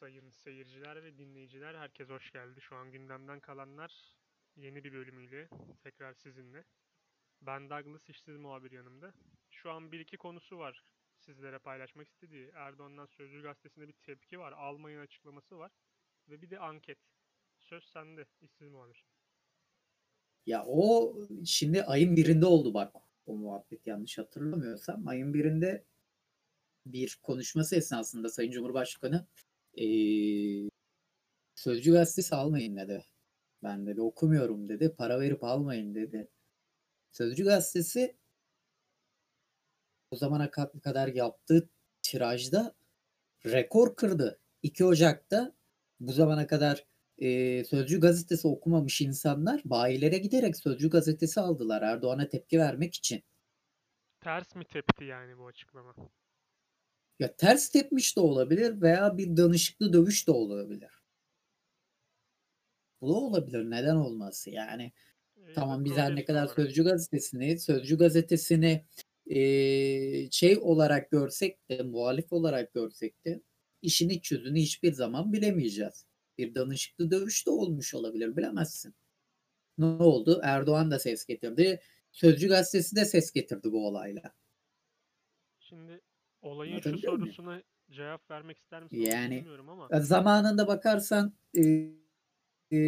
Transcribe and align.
sayın 0.00 0.30
seyirciler 0.30 1.04
ve 1.04 1.18
dinleyiciler. 1.18 1.74
Herkes 1.74 2.08
hoş 2.08 2.30
geldi. 2.32 2.60
Şu 2.60 2.76
an 2.76 2.92
gündemden 2.92 3.40
kalanlar 3.40 4.14
yeni 4.56 4.84
bir 4.84 4.92
bölümüyle 4.92 5.48
tekrar 5.82 6.14
sizinle. 6.14 6.64
Ben 7.42 7.70
Douglas 7.70 8.08
işsiz 8.08 8.36
muhabir 8.36 8.70
yanımda. 8.70 9.14
Şu 9.50 9.70
an 9.70 9.92
bir 9.92 10.00
iki 10.00 10.16
konusu 10.16 10.58
var 10.58 10.84
sizlere 11.18 11.58
paylaşmak 11.58 12.08
istediği. 12.08 12.50
Erdoğan'dan 12.54 13.06
Sözcü 13.06 13.42
Gazetesi'nde 13.42 13.88
bir 13.88 13.92
tepki 13.92 14.38
var. 14.38 14.52
Almayın 14.52 15.00
açıklaması 15.00 15.58
var. 15.58 15.72
Ve 16.28 16.42
bir 16.42 16.50
de 16.50 16.58
anket. 16.58 16.98
Söz 17.58 17.84
sende 17.84 18.26
işsiz 18.40 18.68
muhabir. 18.68 19.04
Ya 20.46 20.64
o 20.66 21.14
şimdi 21.44 21.82
ayın 21.82 22.16
birinde 22.16 22.46
oldu 22.46 22.74
bak 22.74 22.94
o 23.26 23.36
muhabbet 23.36 23.86
yanlış 23.86 24.18
hatırlamıyorsam. 24.18 25.08
Ayın 25.08 25.34
birinde 25.34 25.84
bir 26.86 27.18
konuşması 27.22 27.76
esnasında 27.76 28.28
Sayın 28.28 28.50
Cumhurbaşkanı 28.50 29.26
Sözcü 31.54 31.92
gazetesi 31.92 32.34
almayın 32.34 32.76
dedi. 32.76 33.04
Ben 33.62 33.86
dedi 33.86 34.00
okumuyorum 34.00 34.68
dedi. 34.68 34.94
Para 34.98 35.20
verip 35.20 35.44
almayın 35.44 35.94
dedi. 35.94 36.28
Sözcü 37.10 37.44
gazetesi 37.44 38.16
o 40.10 40.16
zamana 40.16 40.50
kadar 40.50 41.08
yaptığı 41.08 41.70
tirajda 42.02 42.74
rekor 43.46 43.96
kırdı. 43.96 44.40
2 44.62 44.84
Ocak'ta 44.84 45.54
bu 46.00 46.12
zamana 46.12 46.46
kadar 46.46 46.86
e, 47.18 47.64
Sözcü 47.64 48.00
gazetesi 48.00 48.48
okumamış 48.48 49.00
insanlar 49.00 49.62
bayilere 49.64 50.18
giderek 50.18 50.56
Sözcü 50.56 50.90
gazetesi 50.90 51.40
aldılar 51.40 51.82
Erdoğan'a 51.82 52.28
tepki 52.28 52.58
vermek 52.58 52.94
için. 52.94 53.22
Ters 54.20 54.56
mi 54.56 54.64
tepti 54.64 55.04
yani 55.04 55.38
bu 55.38 55.46
açıklama? 55.46 55.94
Ya 57.18 57.36
ters 57.36 57.68
tepmiş 57.68 58.16
de 58.16 58.20
olabilir 58.20 58.80
veya 58.80 59.18
bir 59.18 59.36
danışıklı 59.36 59.92
dövüş 59.92 60.26
de 60.26 60.30
olabilir. 60.30 60.90
Bu 63.00 63.08
da 63.08 63.14
olabilir. 63.14 63.70
Neden 63.70 63.96
olması? 63.96 64.50
Yani 64.50 64.92
e, 65.36 65.52
tamam 65.54 65.84
biz 65.84 65.92
her 65.92 66.16
ne 66.16 66.24
kadar 66.24 66.42
olarak. 66.42 66.56
Sözcü 66.56 66.84
gazetesini, 66.84 67.60
Sözcü 67.60 67.98
gazetesini 67.98 68.84
e, 69.26 69.40
şey 70.30 70.58
olarak 70.58 71.10
görsek 71.10 71.68
de, 71.70 71.82
muhalif 71.82 72.32
olarak 72.32 72.74
görsek 72.74 73.24
de 73.24 73.40
işin 73.82 74.08
iç 74.08 74.32
yüzünü 74.32 74.60
hiçbir 74.60 74.92
zaman 74.92 75.32
bilemeyeceğiz. 75.32 76.06
Bir 76.38 76.54
danışıklı 76.54 77.10
dövüş 77.10 77.46
de 77.46 77.50
olmuş 77.50 77.94
olabilir. 77.94 78.36
Bilemezsin. 78.36 78.94
Ne 79.78 79.86
oldu? 79.86 80.40
Erdoğan 80.42 80.90
da 80.90 80.98
ses 80.98 81.24
getirdi. 81.26 81.80
Sözcü 82.12 82.48
gazetesi 82.48 82.96
de 82.96 83.04
ses 83.04 83.32
getirdi 83.32 83.72
bu 83.72 83.86
olayla. 83.86 84.34
Şimdi 85.58 86.00
Olayın 86.42 86.80
şu 86.80 86.98
sorusuna 86.98 87.54
mi? 87.56 87.62
cevap 87.90 88.30
vermek 88.30 88.58
ister 88.58 88.82
misin? 88.82 88.98
Yani 88.98 89.36
bilmiyorum 89.36 89.68
ama. 89.68 89.88
Zamanında 90.00 90.68
bakarsan 90.68 91.32
e, 91.56 91.62
e, 92.72 92.78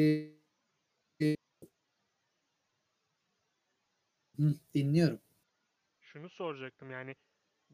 e, 1.23 1.37
hı, 4.37 4.55
dinliyorum. 4.75 5.21
Şunu 6.01 6.29
soracaktım 6.29 6.91
yani 6.91 7.15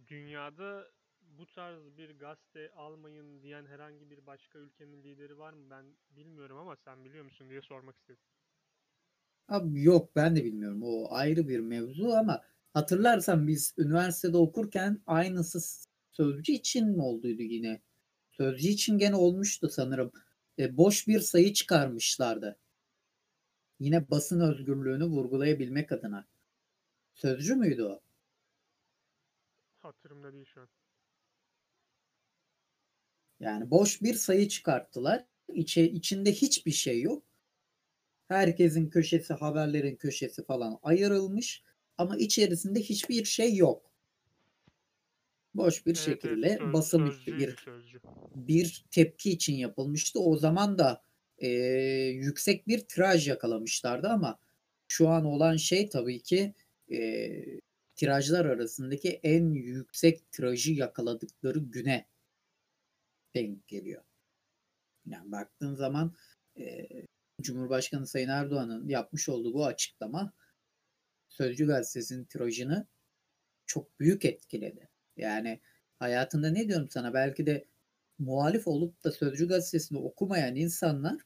dünyada 0.09 0.87
bu 1.39 1.47
tarz 1.47 1.99
bir 1.99 2.19
gazete 2.19 2.71
almayın 2.71 3.43
diyen 3.43 3.67
herhangi 3.67 4.11
bir 4.11 4.27
başka 4.27 4.59
ülkenin 4.59 5.03
lideri 5.05 5.39
var 5.39 5.53
mı? 5.53 5.71
Ben 5.71 5.85
bilmiyorum 6.17 6.59
ama 6.59 6.77
sen 6.77 7.05
biliyor 7.05 7.25
musun 7.25 7.51
diye 7.51 7.63
sormak 7.63 7.97
istedim. 7.97 8.21
Abi 9.49 9.83
yok 9.83 10.17
ben 10.17 10.37
de 10.37 10.45
bilmiyorum. 10.45 10.83
O 10.83 11.07
ayrı 11.11 11.49
bir 11.49 11.61
mevzu 11.61 12.09
ama 12.09 12.43
Hatırlarsan 12.77 13.49
biz 13.49 13.75
üniversitede 13.79 14.37
okurken 14.37 15.03
aynısı 15.07 15.87
sözcü 16.13 16.53
için 16.53 16.89
mi 16.89 17.03
olduydu 17.03 17.43
yine? 17.43 17.81
Sözcü 18.33 18.69
için 18.69 18.99
gene 18.99 19.17
olmuştu 19.17 19.69
sanırım. 19.69 20.13
E, 20.59 20.77
boş 20.77 21.09
bir 21.09 21.21
sayı 21.21 21.53
çıkarmışlardı. 21.53 22.59
Yine 23.81 24.11
basın 24.11 24.41
özgürlüğünü 24.41 25.05
vurgulayabilmek 25.05 25.93
adına. 25.93 26.27
Sözcü 27.15 27.55
müydü 27.55 27.83
o? 27.83 28.01
Hatırımda 29.79 30.33
değil 30.33 30.47
şu 30.55 30.61
an. 30.61 30.69
Yani 33.41 33.71
boş 33.71 34.03
bir 34.03 34.15
sayı 34.15 34.49
çıkarttılar. 34.49 35.25
İçe, 35.55 35.85
içinde 35.91 36.33
hiçbir 36.33 36.73
şey 36.73 37.03
yok. 37.03 37.25
Herkesin 38.29 38.91
köşesi, 38.91 39.35
haberlerin 39.35 39.97
köşesi 39.97 40.45
falan 40.45 40.79
ayrılmış 40.83 41.63
ama 41.99 42.17
içerisinde 42.17 42.81
hiçbir 42.81 43.25
şey 43.25 43.57
yok. 43.57 43.91
Boş 45.55 45.87
bir 45.87 45.91
evet, 45.91 46.05
şekilde 46.05 46.49
evet, 46.49 46.59
söz, 46.59 46.73
basın 46.73 47.11
sözcü, 47.11 47.39
bir 47.39 47.57
sözcü. 47.57 48.01
bir 48.35 48.85
tepki 48.91 49.31
için 49.31 49.55
yapılmıştı. 49.55 50.21
O 50.21 50.37
zaman 50.37 50.79
da 50.79 51.03
e, 51.39 51.49
yüksek 52.15 52.69
bir 52.69 52.79
tiraj 52.79 53.29
yakalamışlardı 53.29 54.09
ama 54.09 54.39
şu 54.89 55.09
an 55.09 55.25
olan 55.25 55.57
şey 55.57 55.89
tabii 55.89 56.23
ki 56.23 56.55
e, 56.93 57.31
tirajlar 57.97 58.45
arasındaki 58.45 59.21
en 59.23 59.51
yüksek 59.55 60.33
tirajı 60.33 60.73
yakaladıkları 60.73 61.59
güne 61.59 62.07
denk 63.35 63.69
geliyor. 63.69 64.03
Yani 65.07 65.33
baktığın 65.33 65.75
zaman 65.75 66.15
e, 66.59 66.89
Cumhurbaşkanı 67.43 68.07
Sayın 68.07 68.29
Erdoğan'ın 68.29 68.89
yapmış 68.89 69.29
olduğu 69.29 69.55
bu 69.55 69.67
açıklama 69.67 70.33
Sözcü 71.37 71.67
gazetesinin 71.67 72.25
tirajını 72.25 72.87
çok 73.67 74.01
büyük 74.01 74.25
etkiledi. 74.25 74.89
Yani 75.17 75.61
hayatında 75.99 76.51
ne 76.51 76.69
diyorum 76.69 76.89
sana 76.91 77.15
belki 77.15 77.47
de 77.47 77.65
muhalif 78.19 78.69
olup 78.69 79.05
da 79.05 79.13
Sözcü 79.13 79.49
gazetesini 79.49 79.99
okumayan 79.99 80.57
insanlar 80.57 81.21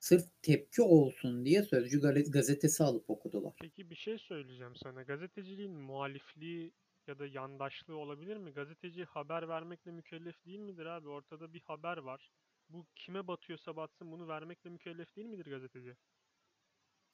sırf 0.00 0.24
tepki 0.42 0.82
olsun 0.82 1.44
diye 1.44 1.62
Sözcü 1.62 2.00
gazetesi 2.30 2.84
alıp 2.84 3.10
okudular. 3.10 3.54
Peki 3.60 3.90
bir 3.90 3.96
şey 3.96 4.18
söyleyeceğim 4.18 4.76
sana. 4.76 5.02
Gazeteciliğin 5.02 5.72
muhalifliği 5.72 6.72
ya 7.06 7.18
da 7.18 7.26
yandaşlığı 7.26 7.96
olabilir 7.96 8.36
mi? 8.36 8.52
Gazeteci 8.52 9.04
haber 9.04 9.48
vermekle 9.48 9.90
mükellef 9.90 10.44
değil 10.46 10.58
midir 10.58 10.86
abi? 10.86 11.08
Ortada 11.08 11.52
bir 11.52 11.60
haber 11.60 11.96
var. 11.96 12.30
Bu 12.68 12.86
kime 12.96 13.26
batıyorsa 13.26 13.76
batsın 13.76 14.12
bunu 14.12 14.28
vermekle 14.28 14.70
mükellef 14.70 15.16
değil 15.16 15.26
midir 15.26 15.46
gazeteci? 15.50 15.96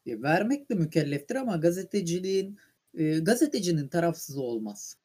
E, 0.06 0.22
vermekle 0.22 0.74
mükelleftir 0.74 1.36
ama 1.36 1.56
gazeteciliğin 1.56 2.58
e, 2.94 3.18
gazetecinin 3.18 3.88
tarafsızı 3.88 4.42
olmaz. 4.42 4.98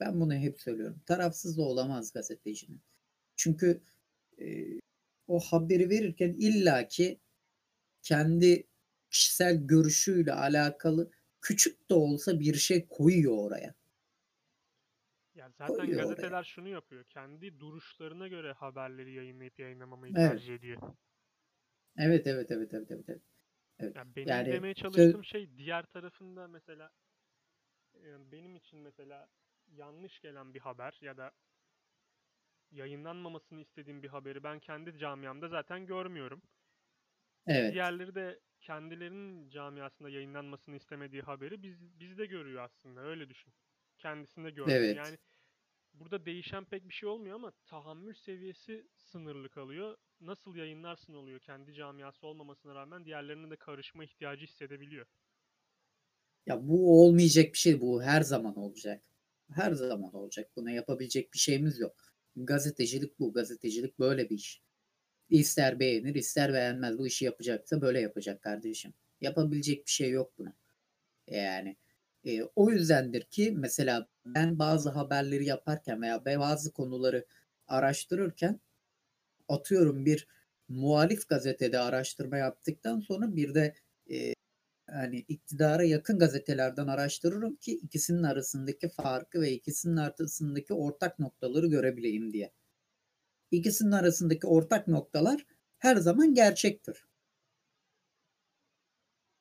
Ben 0.00 0.20
bunu 0.20 0.34
hep 0.34 0.60
söylüyorum. 0.60 1.00
Tarafsız 1.06 1.58
da 1.58 1.62
olamaz 1.62 2.12
gazetecinin. 2.12 2.80
Çünkü 3.36 3.80
e, 4.40 4.64
o 5.28 5.40
haberi 5.40 5.90
verirken 5.90 6.32
illaki 6.32 7.20
kendi 8.02 8.66
kişisel 9.10 9.56
görüşüyle 9.66 10.32
alakalı 10.32 11.10
küçük 11.40 11.90
de 11.90 11.94
olsa 11.94 12.40
bir 12.40 12.54
şey 12.54 12.86
koyuyor 12.88 13.38
oraya. 13.38 13.74
Ya 15.34 15.50
zaten 15.58 15.76
koyuyor 15.76 16.02
gazeteler 16.02 16.30
oraya. 16.30 16.44
şunu 16.44 16.68
yapıyor. 16.68 17.04
Kendi 17.04 17.60
duruşlarına 17.60 18.28
göre 18.28 18.52
haberleri 18.52 19.12
yayınlayıp 19.12 19.58
yayınlamamayı 19.58 20.12
evet. 20.16 20.30
tercih 20.30 20.54
ediyor. 20.54 20.82
Evet 21.96 22.26
evet 22.26 22.50
evet 22.50 22.74
evet 22.74 22.90
evet. 22.90 23.04
evet. 23.08 23.33
Evet. 23.78 23.96
Yani 23.96 24.16
benim 24.16 24.28
yani, 24.28 24.52
demeye 24.52 24.74
çalıştığım 24.74 25.24
söz... 25.24 25.26
şey 25.26 25.56
diğer 25.56 25.86
tarafında 25.86 26.48
mesela 26.48 26.90
yani 27.94 28.32
benim 28.32 28.56
için 28.56 28.78
mesela 28.78 29.28
yanlış 29.66 30.20
gelen 30.20 30.54
bir 30.54 30.60
haber 30.60 30.98
ya 31.00 31.16
da 31.16 31.32
yayınlanmamasını 32.70 33.60
istediğim 33.60 34.02
bir 34.02 34.08
haberi 34.08 34.42
ben 34.42 34.58
kendi 34.60 34.98
camiamda 34.98 35.48
zaten 35.48 35.86
görmüyorum. 35.86 36.42
Evet. 37.46 37.72
Diğerleri 37.72 38.14
de 38.14 38.40
kendilerinin 38.60 39.50
camiasında 39.50 40.08
yayınlanmasını 40.08 40.76
istemediği 40.76 41.22
haberi 41.22 41.62
biz 41.62 42.00
bizde 42.00 42.26
görüyor 42.26 42.62
aslında. 42.62 43.00
Öyle 43.00 43.28
düşün. 43.28 43.52
Kendisinde 43.98 44.50
görüyor. 44.50 44.78
Evet. 44.78 44.96
Yani 44.96 45.18
burada 45.94 46.26
değişen 46.26 46.64
pek 46.64 46.88
bir 46.88 46.94
şey 46.94 47.08
olmuyor 47.08 47.34
ama 47.34 47.52
tahammül 47.66 48.14
seviyesi 48.14 48.86
sınırlı 48.96 49.48
kalıyor. 49.50 49.96
Nasıl 50.20 50.56
yayınlarsın 50.56 51.14
oluyor. 51.14 51.40
Kendi 51.40 51.74
camiası 51.74 52.26
olmamasına 52.26 52.74
rağmen 52.74 53.04
diğerlerinin 53.04 53.50
de 53.50 53.56
karışma 53.56 54.04
ihtiyacı 54.04 54.46
hissedebiliyor. 54.46 55.06
Ya 56.46 56.68
bu 56.68 57.04
olmayacak 57.04 57.52
bir 57.52 57.58
şey. 57.58 57.80
Bu 57.80 58.02
her 58.02 58.20
zaman 58.20 58.56
olacak. 58.58 59.02
Her 59.52 59.72
zaman 59.72 60.14
olacak. 60.14 60.50
Buna 60.56 60.70
yapabilecek 60.70 61.32
bir 61.32 61.38
şeyimiz 61.38 61.80
yok. 61.80 61.96
Gazetecilik 62.36 63.18
bu. 63.18 63.32
Gazetecilik 63.32 63.98
böyle 63.98 64.30
bir 64.30 64.34
iş. 64.34 64.62
İster 65.30 65.80
beğenir 65.80 66.14
ister 66.14 66.52
beğenmez. 66.52 66.98
Bu 66.98 67.06
işi 67.06 67.24
yapacaksa 67.24 67.80
böyle 67.80 68.00
yapacak 68.00 68.42
kardeşim. 68.42 68.94
Yapabilecek 69.20 69.86
bir 69.86 69.90
şey 69.90 70.10
yok 70.10 70.38
buna. 70.38 70.56
Yani 71.26 71.76
e, 72.24 72.42
o 72.56 72.70
yüzdendir 72.70 73.22
ki 73.22 73.54
mesela 73.56 74.08
ben 74.26 74.58
bazı 74.58 74.90
haberleri 74.90 75.44
yaparken 75.44 76.02
veya 76.02 76.24
bazı 76.24 76.72
konuları 76.72 77.26
araştırırken 77.68 78.60
atıyorum 79.48 80.04
bir 80.06 80.28
muhalif 80.68 81.28
gazetede 81.28 81.78
araştırma 81.78 82.36
yaptıktan 82.36 83.00
sonra 83.00 83.36
bir 83.36 83.54
de 83.54 83.74
e, 84.10 84.34
yani 84.92 85.24
iktidara 85.28 85.84
yakın 85.84 86.18
gazetelerden 86.18 86.86
araştırırım 86.86 87.56
ki 87.56 87.72
ikisinin 87.72 88.22
arasındaki 88.22 88.88
farkı 88.88 89.40
ve 89.40 89.52
ikisinin 89.52 89.96
arasındaki 89.96 90.74
ortak 90.74 91.18
noktaları 91.18 91.66
görebileyim 91.66 92.32
diye. 92.32 92.52
İkisinin 93.50 93.92
arasındaki 93.92 94.46
ortak 94.46 94.88
noktalar 94.88 95.46
her 95.78 95.96
zaman 95.96 96.34
gerçektir. 96.34 97.04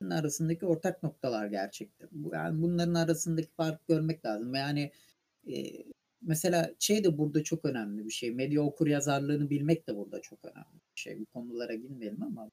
Arasındaki 0.09 0.65
ortak 0.65 1.03
noktalar 1.03 1.47
gerçektir. 1.47 2.09
Yani 2.33 2.61
bunların 2.61 2.94
arasındaki 2.94 3.50
fark 3.57 3.88
görmek 3.88 4.25
lazım. 4.25 4.55
Yani 4.55 4.91
e, 5.47 5.53
mesela 6.21 6.71
şey 6.79 7.03
de 7.03 7.17
burada 7.17 7.44
çok 7.44 7.65
önemli 7.65 8.05
bir 8.05 8.11
şey. 8.11 8.31
Medya 8.31 8.61
okur 8.61 8.88
yazarlığını 8.88 9.50
bilmek 9.50 9.88
de 9.88 9.95
burada 9.95 10.21
çok 10.21 10.45
önemli 10.45 10.79
bir 10.95 11.01
şey. 11.01 11.19
Bu 11.19 11.25
konulara 11.25 11.73
girmeyelim 11.73 12.23
ama 12.23 12.51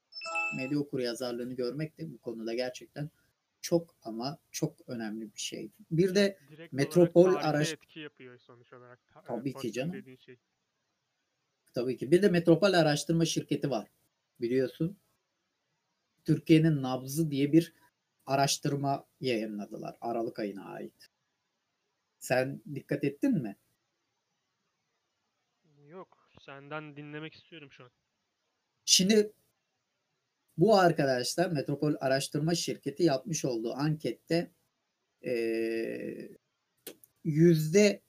medya 0.57 0.79
okur 0.79 0.99
yazarlığını 0.99 1.55
görmek 1.55 1.99
de 1.99 2.13
bu 2.13 2.19
konuda 2.19 2.55
gerçekten 2.55 3.11
çok 3.61 3.95
ama 4.03 4.39
çok 4.51 4.77
önemli 4.87 5.35
bir 5.35 5.41
şey. 5.41 5.71
Bir 5.91 6.15
de 6.15 6.39
Direkt 6.51 6.73
metropol 6.73 7.35
araç 7.35 7.73
etki 7.73 8.01
yapıyor 8.01 8.39
sonuç 8.39 8.73
olarak. 8.73 8.99
Tabii 9.27 9.55
ki 9.55 9.73
canım. 9.73 10.19
Şey. 10.19 10.37
Tabii 11.75 11.97
ki. 11.97 12.11
Bir 12.11 12.23
de 12.23 12.29
metropol 12.29 12.73
araştırma 12.73 13.25
şirketi 13.25 13.71
var. 13.71 13.89
Biliyorsun. 14.41 14.97
Türkiye'nin 16.25 16.83
nabzı 16.83 17.31
diye 17.31 17.53
bir 17.53 17.75
araştırma 18.27 19.07
yayınladılar 19.21 19.97
Aralık 20.01 20.39
ayına 20.39 20.65
ait. 20.65 21.09
Sen 22.19 22.63
dikkat 22.75 23.05
ettin 23.05 23.43
mi? 23.43 23.57
Yok. 25.87 26.29
Senden 26.41 26.97
dinlemek 26.97 27.35
istiyorum 27.35 27.69
şu 27.73 27.85
an. 27.85 27.91
Şimdi 28.85 29.33
bu 30.59 30.79
arkadaşlar 30.79 31.51
Metropol 31.51 31.95
Araştırma 32.01 32.55
Şirketi 32.55 33.03
yapmış 33.03 33.45
olduğu 33.45 33.75
ankette 33.75 34.51
yüzde 37.25 38.03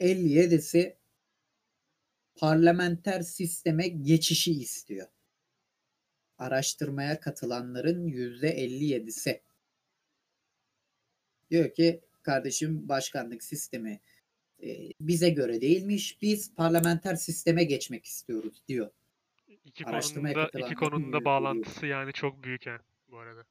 ee, 0.00 0.12
57'si 0.12 0.96
parlamenter 2.36 3.20
sisteme 3.22 3.88
geçişi 3.88 4.52
istiyor. 4.52 5.08
Araştırmaya 6.44 7.20
katılanların 7.20 8.06
yüzde 8.06 8.64
57'si 8.64 9.40
diyor 11.50 11.74
ki 11.74 12.00
kardeşim 12.22 12.88
başkanlık 12.88 13.42
sistemi 13.42 14.00
e, 14.62 14.90
bize 15.00 15.30
göre 15.30 15.60
değilmiş. 15.60 16.22
Biz 16.22 16.54
parlamenter 16.54 17.14
sisteme 17.14 17.64
geçmek 17.64 18.04
istiyoruz 18.04 18.62
diyor. 18.68 18.90
İki 19.64 19.84
konunun 19.84 20.60
iki 20.66 20.74
konunun 20.74 21.24
bağlantısı 21.24 21.86
yani 21.86 22.12
çok 22.12 22.44
büyük 22.44 22.66
yani 22.66 22.80
bu 23.08 23.18
arada. 23.18 23.44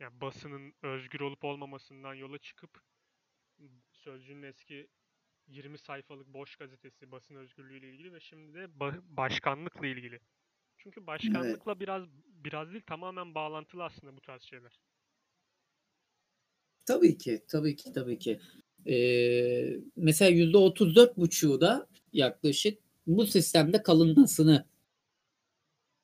Yani 0.00 0.20
basının 0.20 0.74
özgür 0.82 1.20
olup 1.20 1.44
olmamasından 1.44 2.14
yola 2.14 2.38
çıkıp 2.38 2.70
Sözcü'nün 3.92 4.42
eski 4.42 4.88
20 5.46 5.78
sayfalık 5.78 6.26
boş 6.26 6.56
gazetesi 6.56 7.10
basın 7.10 7.34
özgürlüğü 7.34 7.78
ile 7.78 7.90
ilgili 7.90 8.12
ve 8.12 8.20
şimdi 8.20 8.54
de 8.54 8.64
ba- 8.64 9.02
başkanlıkla 9.08 9.86
ilgili. 9.86 10.20
Çünkü 10.84 11.06
başkanlıkla 11.06 11.72
evet. 11.72 11.80
biraz 11.80 12.04
biraz 12.44 12.72
değil 12.72 12.82
tamamen 12.86 13.34
bağlantılı 13.34 13.84
aslında 13.84 14.16
bu 14.16 14.20
tarz 14.20 14.42
şeyler. 14.42 14.72
Tabii 16.86 17.18
ki, 17.18 17.44
tabii 17.48 17.76
ki, 17.76 17.92
tabii 17.92 18.18
ki. 18.18 18.40
Ee, 18.86 19.80
mesela 19.96 20.30
yüzde 20.30 20.56
otuz 20.56 20.96
dört 20.96 21.18
buçuğu 21.18 21.60
da 21.60 21.88
yaklaşık 22.12 22.78
bu 23.06 23.26
sistemde 23.26 23.82
kalınmasını 23.82 24.66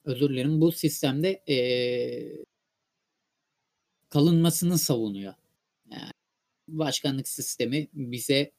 özür 0.05 0.29
dilerim 0.29 0.61
bu 0.61 0.73
sistemde 0.73 1.43
ee, 1.49 2.45
kalınmasını 4.09 4.79
savunuyor. 4.79 5.35
Yani 5.91 6.13
başkanlık 6.69 7.29
sistemi 7.29 7.89
bize 7.93 8.53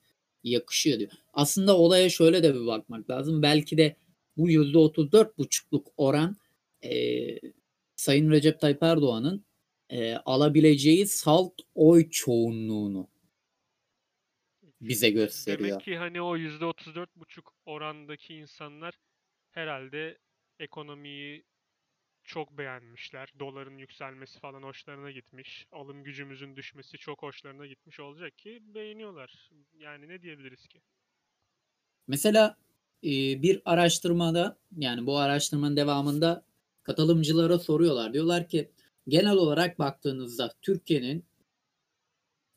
yakışıyor 0.44 1.00
diyor. 1.00 1.12
Aslında 1.33 1.77
olaya 1.77 2.09
şöyle 2.09 2.44
de 2.44 2.56
bir 2.56 2.65
bakmak 2.65 3.09
lazım. 3.09 3.41
Belki 3.41 3.77
de 3.77 3.95
bu 4.41 4.49
yüzde 4.49 4.77
otuz 4.77 5.11
dört 5.11 5.38
buçukluk 5.38 5.88
oran 5.97 6.35
e, 6.83 6.91
Sayın 7.95 8.31
Recep 8.31 8.59
Tayyip 8.59 8.83
Erdoğan'ın 8.83 9.45
e, 9.89 10.15
alabileceği 10.15 11.05
salt 11.07 11.53
oy 11.75 12.09
çoğunluğunu 12.09 13.07
bize 14.81 15.09
gösteriyor. 15.09 15.69
Demek 15.69 15.81
ki 15.81 15.97
hani 15.97 16.21
o 16.21 16.38
yüzde 16.38 16.65
otuz 16.65 16.95
dört 16.95 17.15
buçuk 17.15 17.53
orandaki 17.65 18.35
insanlar 18.35 18.93
herhalde 19.51 20.17
ekonomiyi 20.59 21.43
çok 22.23 22.57
beğenmişler. 22.57 23.33
Doların 23.39 23.77
yükselmesi 23.77 24.39
falan 24.39 24.63
hoşlarına 24.63 25.11
gitmiş. 25.11 25.67
Alım 25.71 26.03
gücümüzün 26.03 26.55
düşmesi 26.55 26.97
çok 26.97 27.21
hoşlarına 27.21 27.67
gitmiş 27.67 27.99
olacak 27.99 28.38
ki 28.38 28.59
beğeniyorlar. 28.61 29.49
Yani 29.73 30.07
ne 30.07 30.21
diyebiliriz 30.21 30.67
ki? 30.67 30.81
Mesela 32.07 32.57
bir 33.03 33.62
araştırmada 33.65 34.57
yani 34.77 35.06
bu 35.06 35.18
araştırmanın 35.18 35.77
devamında 35.77 36.45
katılımcılara 36.83 37.59
soruyorlar. 37.59 38.13
Diyorlar 38.13 38.48
ki 38.48 38.71
genel 39.07 39.33
olarak 39.33 39.80
baktığınızda 39.80 40.53
Türkiye'nin 40.62 41.25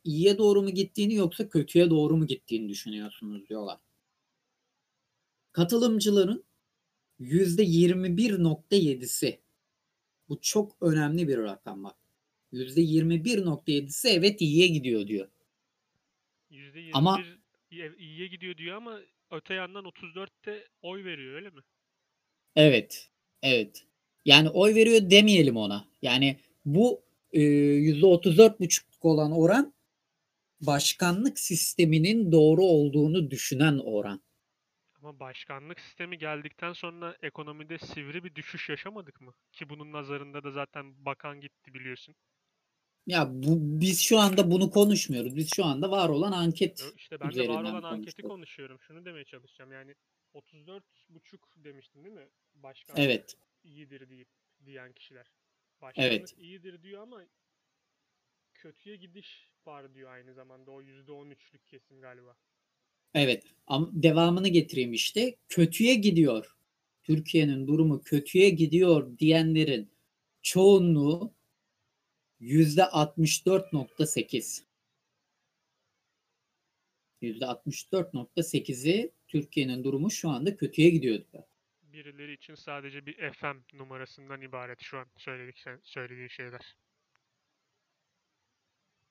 iyiye 0.03 0.37
doğru 0.37 0.61
mu 0.61 0.69
gittiğini 0.69 1.13
yoksa 1.13 1.49
kötüye 1.49 1.89
doğru 1.89 2.17
mu 2.17 2.27
gittiğini 2.27 2.69
düşünüyorsunuz 2.69 3.49
diyorlar. 3.49 3.77
Katılımcıların 5.51 6.43
%21.7'si 7.19 9.39
bu 10.29 10.39
çok 10.41 10.77
önemli 10.81 11.27
bir 11.27 11.37
rakam 11.37 11.83
bak. 11.83 11.95
%21.7'si 12.53 14.09
evet 14.09 14.41
iyiye 14.41 14.67
gidiyor 14.67 15.07
diyor. 15.07 15.27
%21 16.51 16.89
ama 16.93 17.23
iyiye 17.99 18.27
gidiyor 18.27 18.57
diyor 18.57 18.75
ama 18.75 18.99
öte 19.35 19.53
yandan 19.53 19.85
34'te 19.85 20.67
oy 20.81 21.03
veriyor 21.05 21.35
öyle 21.35 21.49
mi? 21.49 21.61
Evet. 22.55 23.09
Evet. 23.43 23.83
Yani 24.25 24.49
oy 24.49 24.75
veriyor 24.75 25.09
demeyelim 25.09 25.57
ona. 25.57 25.85
Yani 26.01 26.37
bu 26.65 27.01
e, 27.33 27.41
%34,5 27.41 29.05
olan 29.05 29.31
oran 29.31 29.73
başkanlık 30.61 31.39
sisteminin 31.39 32.31
doğru 32.33 32.63
olduğunu 32.65 33.31
düşünen 33.31 33.79
oran. 33.85 34.21
Ama 35.01 35.19
başkanlık 35.19 35.79
sistemi 35.79 36.17
geldikten 36.17 36.73
sonra 36.73 37.17
ekonomide 37.21 37.77
sivri 37.77 38.23
bir 38.23 38.35
düşüş 38.35 38.69
yaşamadık 38.69 39.21
mı? 39.21 39.33
Ki 39.51 39.69
bunun 39.69 39.91
nazarında 39.93 40.43
da 40.43 40.51
zaten 40.51 41.05
bakan 41.05 41.41
gitti 41.41 41.73
biliyorsun. 41.73 42.15
Ya 43.07 43.29
bu, 43.33 43.79
biz 43.81 44.01
şu 44.01 44.19
anda 44.19 44.51
bunu 44.51 44.69
konuşmuyoruz. 44.69 45.35
Biz 45.35 45.49
şu 45.55 45.65
anda 45.65 45.91
var 45.91 46.09
olan 46.09 46.31
anket 46.31 46.93
İşte 46.97 47.19
ben 47.19 47.33
de 47.33 47.47
var 47.47 47.63
olan 47.63 47.83
anketi 47.83 48.21
konuşuyorum. 48.21 48.79
Şunu 48.79 49.05
demeye 49.05 49.25
çalışacağım. 49.25 49.71
Yani 49.71 49.95
34 50.33 50.83
buçuk 51.09 51.53
demiştin 51.57 52.03
değil 52.03 52.15
mi? 52.15 52.27
Başkanlık 52.53 52.99
evet. 52.99 53.35
iyidir 53.63 54.09
deyip 54.09 54.27
diyen 54.65 54.93
kişiler. 54.93 55.31
Başkanlık 55.81 56.11
evet. 56.11 56.33
iyidir 56.37 56.83
diyor 56.83 57.01
ama 57.01 57.21
kötüye 58.53 58.95
gidiş 58.95 59.49
var 59.65 59.93
diyor 59.93 60.11
aynı 60.11 60.33
zamanda. 60.33 60.71
O 60.71 60.81
%13'lük 60.81 61.65
kesim 61.65 62.01
galiba. 62.01 62.35
Evet 63.13 63.43
ama 63.67 63.89
devamını 63.93 64.47
getireyim 64.47 64.93
işte. 64.93 65.35
Kötüye 65.49 65.95
gidiyor. 65.95 66.55
Türkiye'nin 67.03 67.67
durumu 67.67 68.01
kötüye 68.01 68.49
gidiyor 68.49 69.17
diyenlerin 69.19 69.91
çoğunluğu 70.41 71.34
64.8. 72.41 74.63
Yüzde 77.21 77.45
64.8'i 77.45 79.11
Türkiye'nin 79.27 79.83
durumu 79.83 80.11
şu 80.11 80.29
anda 80.29 80.57
kötüye 80.57 80.89
gidiyor 80.89 81.19
diyor. 81.33 81.43
Birileri 81.81 82.33
için 82.33 82.55
sadece 82.55 83.05
bir 83.05 83.31
FM 83.31 83.77
numarasından 83.77 84.41
ibaret 84.41 84.81
şu 84.81 84.97
an 84.97 85.07
söyledik 85.17 85.63
söylediği 85.83 86.29
şeyler 86.29 86.75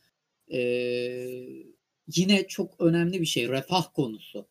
ee, 0.53 1.69
yine 2.17 2.47
çok 2.49 2.81
önemli 2.81 3.21
bir 3.21 3.27
şey 3.27 3.49
refah 3.49 3.93
konusu. 3.95 4.49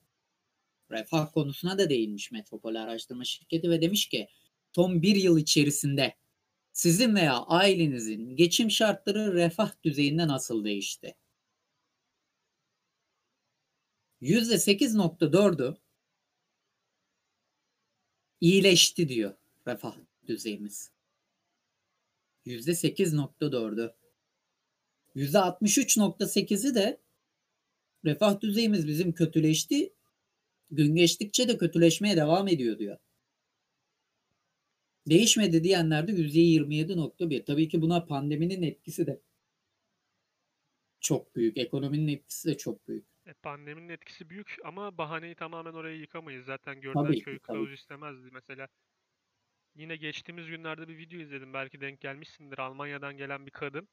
Refah 0.91 1.33
konusuna 1.33 1.77
da 1.77 1.89
değinmiş 1.89 2.31
Metropol 2.31 2.75
Araştırma 2.75 3.25
Şirketi 3.25 3.69
ve 3.69 3.81
demiş 3.81 4.09
ki 4.09 4.27
son 4.75 5.01
bir 5.01 5.15
yıl 5.15 5.38
içerisinde 5.38 6.15
sizin 6.74 7.15
veya 7.15 7.38
ailenizin 7.38 8.36
geçim 8.36 8.71
şartları 8.71 9.33
refah 9.33 9.71
düzeyinde 9.83 10.27
nasıl 10.27 10.63
değişti? 10.65 11.15
%8.4'ü 14.21 15.77
iyileşti 18.41 19.09
diyor 19.09 19.33
refah 19.67 19.95
düzeyimiz. 20.27 20.97
%8.4'ü. 22.48 23.94
%63.8'i 25.16 26.75
de 26.75 27.01
refah 28.06 28.42
düzeyimiz 28.42 28.88
bizim 28.88 29.12
kötüleşti. 29.12 29.94
Gün 30.72 30.96
geçtikçe 30.96 31.48
de 31.48 31.58
kötüleşmeye 31.58 32.18
devam 32.18 32.48
ediyor 32.48 32.80
diyor. 32.80 32.98
Değişmedi 35.10 35.63
diyenler 35.63 36.08
de 36.08 36.12
%27.1. 36.12 37.46
Tabii 37.46 37.70
ki 37.70 37.82
buna 37.82 38.06
pandeminin 38.06 38.62
etkisi 38.62 39.08
de 39.08 39.22
çok 41.00 41.36
büyük. 41.36 41.58
Ekonominin 41.58 42.08
etkisi 42.08 42.50
de 42.50 42.58
çok 42.58 42.88
büyük. 42.88 43.06
E, 43.25 43.34
pandeminin 43.34 43.89
etkisi 43.89 44.30
büyük 44.30 44.58
ama 44.66 44.98
bahaneyi 44.98 45.36
tamamen 45.36 45.74
oraya 45.74 45.96
yıkamayız. 45.96 46.46
Zaten 46.46 46.82
görünen 46.82 47.04
tabii 47.04 47.20
köy 47.20 47.39
kılavuz 47.39 47.74
istemezdi. 47.74 48.30
Mesela 48.32 48.68
yine 49.77 49.96
geçtiğimiz 49.96 50.48
günlerde 50.48 50.88
bir 50.88 50.98
video 50.98 51.19
izledim. 51.19 51.53
Belki 51.53 51.81
denk 51.81 52.01
gelmişsindir. 52.01 52.57
Almanya'dan 52.60 53.17
gelen 53.17 53.46
bir 53.46 53.51
kadın. 53.51 53.88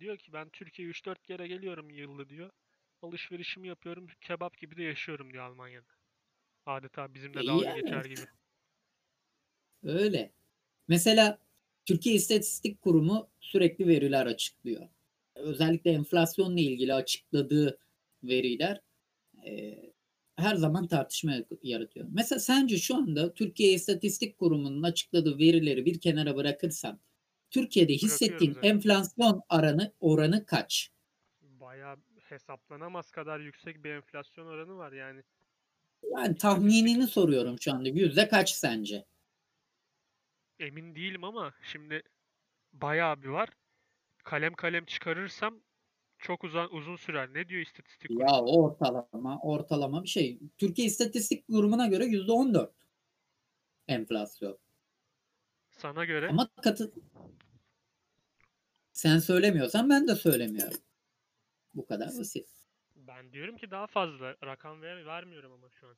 Diyor 0.00 0.18
ki 0.18 0.32
ben 0.32 0.50
Türkiye'ye 0.50 0.92
3-4 0.92 1.22
kere 1.22 1.48
geliyorum 1.48 1.90
yılda 1.90 2.28
diyor. 2.28 2.50
Alışverişimi 3.02 3.68
yapıyorum. 3.68 4.06
Kebap 4.20 4.58
gibi 4.58 4.76
de 4.76 4.82
yaşıyorum 4.82 5.32
diyor 5.32 5.44
Almanya'da. 5.44 5.92
Adeta 6.66 7.14
bizimle 7.14 7.40
e, 7.40 7.46
dalga 7.46 7.68
yani. 7.68 7.82
geçer 7.82 8.04
gibi. 8.04 8.20
Öyle. 9.82 10.32
Mesela 10.88 11.38
Türkiye 11.86 12.14
İstatistik 12.14 12.82
Kurumu 12.82 13.30
sürekli 13.40 13.88
veriler 13.88 14.26
açıklıyor. 14.26 14.88
Özellikle 15.34 15.90
enflasyonla 15.90 16.60
ilgili 16.60 16.94
açıkladığı 16.94 17.78
veriler 18.22 18.80
e, 19.46 19.76
her 20.36 20.54
zaman 20.54 20.86
tartışma 20.86 21.32
yaratıyor. 21.62 22.06
Mesela 22.12 22.38
sence 22.38 22.78
şu 22.78 22.96
anda 22.96 23.34
Türkiye 23.34 23.72
İstatistik 23.72 24.38
Kurumu'nun 24.38 24.82
açıkladığı 24.82 25.38
verileri 25.38 25.84
bir 25.86 26.00
kenara 26.00 26.36
bırakırsan 26.36 26.98
Türkiye'de 27.50 27.92
hissettiğin 27.92 28.56
enflasyon 28.62 29.42
oranı 29.50 29.92
oranı 30.00 30.46
kaç? 30.46 30.90
Bayağı 31.42 31.96
hesaplanamaz 32.28 33.10
kadar 33.10 33.40
yüksek 33.40 33.84
bir 33.84 33.90
enflasyon 33.90 34.46
oranı 34.46 34.76
var 34.76 34.92
yani. 34.92 35.22
Yani 36.12 36.36
tahminini 36.36 37.06
soruyorum 37.06 37.56
şu 37.60 37.72
anda. 37.72 37.88
Yüzde 37.88 38.28
kaç 38.28 38.50
sence? 38.50 39.04
Emin 40.58 40.94
değilim 40.94 41.24
ama 41.24 41.54
şimdi 41.72 42.02
bayağı 42.72 43.22
bir 43.22 43.28
var. 43.28 43.48
Kalem 44.24 44.54
kalem 44.54 44.84
çıkarırsam 44.84 45.60
çok 46.24 46.44
uzun 46.44 46.68
uzun 46.70 46.96
sürer. 46.96 47.34
Ne 47.34 47.48
diyor 47.48 47.62
istatistik? 47.62 48.10
Ya 48.10 48.40
ortalama 48.40 49.40
ortalama 49.40 50.02
bir 50.02 50.08
şey. 50.08 50.38
Türkiye 50.58 50.86
İstatistik 50.86 51.46
Kurumu'na 51.48 51.86
göre 51.86 52.04
yüzde 52.04 52.32
on 52.32 52.54
dört 52.54 52.72
enflasyon. 53.88 54.58
Sana 55.70 56.04
göre? 56.04 56.28
Ama 56.28 56.48
katı 56.62 56.92
sen 58.92 59.18
söylemiyorsan 59.18 59.90
ben 59.90 60.08
de 60.08 60.14
söylemiyorum. 60.14 60.78
Bu 61.74 61.86
kadar 61.86 62.08
basit. 62.08 62.48
Ben 62.96 63.32
diyorum 63.32 63.56
ki 63.56 63.70
daha 63.70 63.86
fazla. 63.86 64.36
Rakam 64.44 64.82
ver, 64.82 65.06
vermiyorum 65.06 65.52
ama 65.52 65.70
şu 65.70 65.88
an. 65.88 65.96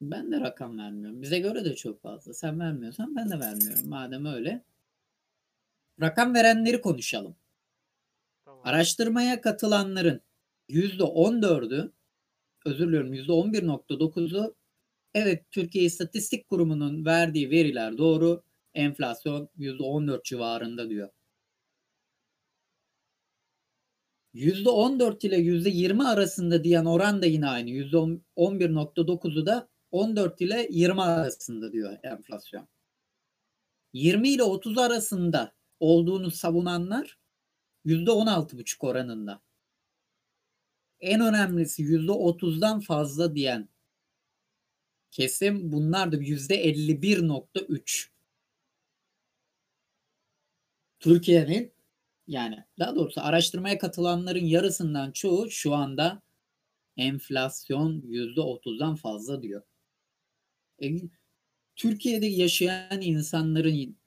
Ben 0.00 0.32
de 0.32 0.40
rakam 0.40 0.78
vermiyorum. 0.78 1.22
Bize 1.22 1.38
göre 1.38 1.64
de 1.64 1.76
çok 1.76 2.02
fazla. 2.02 2.34
Sen 2.34 2.60
vermiyorsan 2.60 3.16
ben 3.16 3.30
de 3.30 3.40
vermiyorum. 3.40 3.88
Madem 3.88 4.26
öyle. 4.26 4.64
Rakam 6.00 6.34
verenleri 6.34 6.80
konuşalım. 6.80 7.36
Araştırmaya 8.64 9.40
katılanların 9.40 10.20
%14'ü 10.68 11.92
özür 12.66 12.86
diliyorum 12.88 13.14
%11.9'u 13.14 14.54
evet 15.14 15.44
Türkiye 15.50 15.84
İstatistik 15.84 16.48
Kurumu'nun 16.48 17.04
verdiği 17.04 17.50
veriler 17.50 17.98
doğru. 17.98 18.42
Enflasyon 18.74 19.48
%14 19.58 20.24
civarında 20.24 20.90
diyor. 20.90 21.08
%14 24.34 25.24
ile 25.24 25.36
%20 25.36 26.04
arasında 26.08 26.64
diyen 26.64 26.84
oran 26.84 27.22
da 27.22 27.26
yine 27.26 27.46
aynı. 27.48 27.70
%11.9'u 27.70 29.46
da 29.46 29.68
14 29.90 30.40
ile 30.40 30.68
20 30.70 31.02
arasında 31.02 31.72
diyor 31.72 31.96
enflasyon. 32.02 32.68
20 33.92 34.28
ile 34.28 34.42
30 34.42 34.78
arasında 34.78 35.52
olduğunu 35.80 36.30
savunanlar 36.30 37.17
%16,5 37.88 38.86
oranında. 38.86 39.42
En 41.00 41.20
önemlisi 41.20 41.82
%30'dan 41.82 42.80
fazla 42.80 43.34
diyen 43.34 43.68
kesim 45.10 45.72
bunlar 45.72 46.12
da 46.12 46.16
%51.3. 46.16 48.10
Türkiye'nin 51.00 51.72
yani 52.26 52.64
daha 52.78 52.96
doğrusu 52.96 53.20
araştırmaya 53.20 53.78
katılanların 53.78 54.44
yarısından 54.44 55.12
çoğu 55.12 55.50
şu 55.50 55.74
anda 55.74 56.22
enflasyon 56.96 58.00
%30'dan 58.00 58.94
fazla 58.96 59.42
diyor. 59.42 59.62
E, 60.82 60.86
Türkiye'de 61.76 62.26
yaşayan 62.26 63.00
insanların 63.00 63.98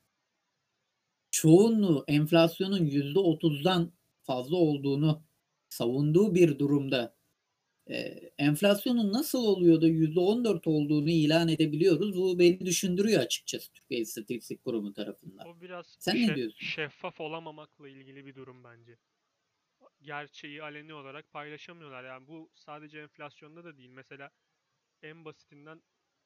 çoğunluğu 1.31 2.05
enflasyonun 2.07 2.85
%30'dan 2.85 3.93
fazla 4.23 4.55
olduğunu 4.57 5.23
savunduğu 5.69 6.35
bir 6.35 6.59
durumda 6.59 7.15
e, 7.89 7.95
enflasyonun 8.37 9.13
nasıl 9.13 9.45
oluyor 9.45 9.81
da 9.81 9.87
%14 9.87 10.67
olduğunu 10.69 11.09
ilan 11.09 11.47
edebiliyoruz. 11.49 12.15
Bu 12.17 12.39
beni 12.39 12.59
düşündürüyor 12.65 13.21
açıkçası 13.21 13.71
Türkiye 13.73 13.99
İstatistik 14.01 14.63
Kurumu 14.63 14.93
tarafından. 14.93 15.45
O 15.47 15.61
biraz 15.61 15.97
Sen 15.99 16.15
şef, 16.15 16.29
ne 16.29 16.35
diyorsun? 16.35 16.57
şeffaf 16.65 17.21
olamamakla 17.21 17.89
ilgili 17.89 18.25
bir 18.25 18.35
durum 18.35 18.63
bence. 18.63 18.97
Gerçeği 20.01 20.63
aleni 20.63 20.93
olarak 20.93 21.31
paylaşamıyorlar. 21.31 22.03
Yani 22.03 22.27
bu 22.27 22.49
sadece 22.55 22.99
enflasyonda 22.99 23.63
da 23.63 23.77
değil. 23.77 23.89
Mesela 23.89 24.31
en 25.03 25.25
basitinden 25.25 25.81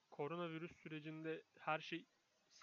koronavirüs 0.09 0.71
sürecinde 0.77 1.43
her 1.59 1.79
şey 1.79 2.05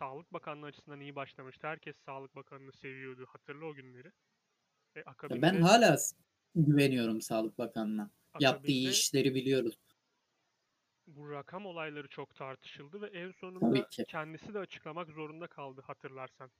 Sağlık 0.02 0.32
Bakanlığı 0.32 0.66
açısından 0.66 1.00
iyi 1.00 1.14
başlamıştı. 1.14 1.66
Herkes 1.66 1.97
Sağlık 2.06 2.37
Bakanı'nı 2.37 2.73
seviyordu. 2.73 3.26
Hatırla 3.28 3.66
o 3.66 3.75
günleri. 3.75 4.12
E, 4.97 5.02
akabinde, 5.02 5.42
ben 5.42 5.61
hala 5.61 5.97
güveniyorum 6.54 7.21
Sağlık 7.21 7.59
Bakanı'na. 7.59 8.11
Yaptığı 8.40 8.73
işleri 8.73 9.35
biliyoruz. 9.35 9.78
Bu 11.06 11.30
rakam 11.30 11.66
olayları 11.66 12.09
çok 12.09 12.35
tartışıldı 12.35 13.00
ve 13.00 13.06
en 13.06 13.30
sonunda 13.30 13.88
kendisi 14.09 14.54
de 14.54 14.59
açıklamak 14.59 15.11
zorunda 15.11 15.47
kaldı 15.47 15.80
hatırlarsan. 15.87 16.50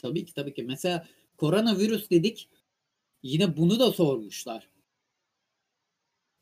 Tabii 0.00 0.24
ki 0.24 0.34
tabii 0.34 0.54
ki. 0.54 0.62
Mesela 0.62 1.08
koronavirüs 1.36 2.10
dedik. 2.10 2.50
Yine 3.22 3.56
bunu 3.56 3.78
da 3.78 3.92
sormuşlar. 3.92 4.68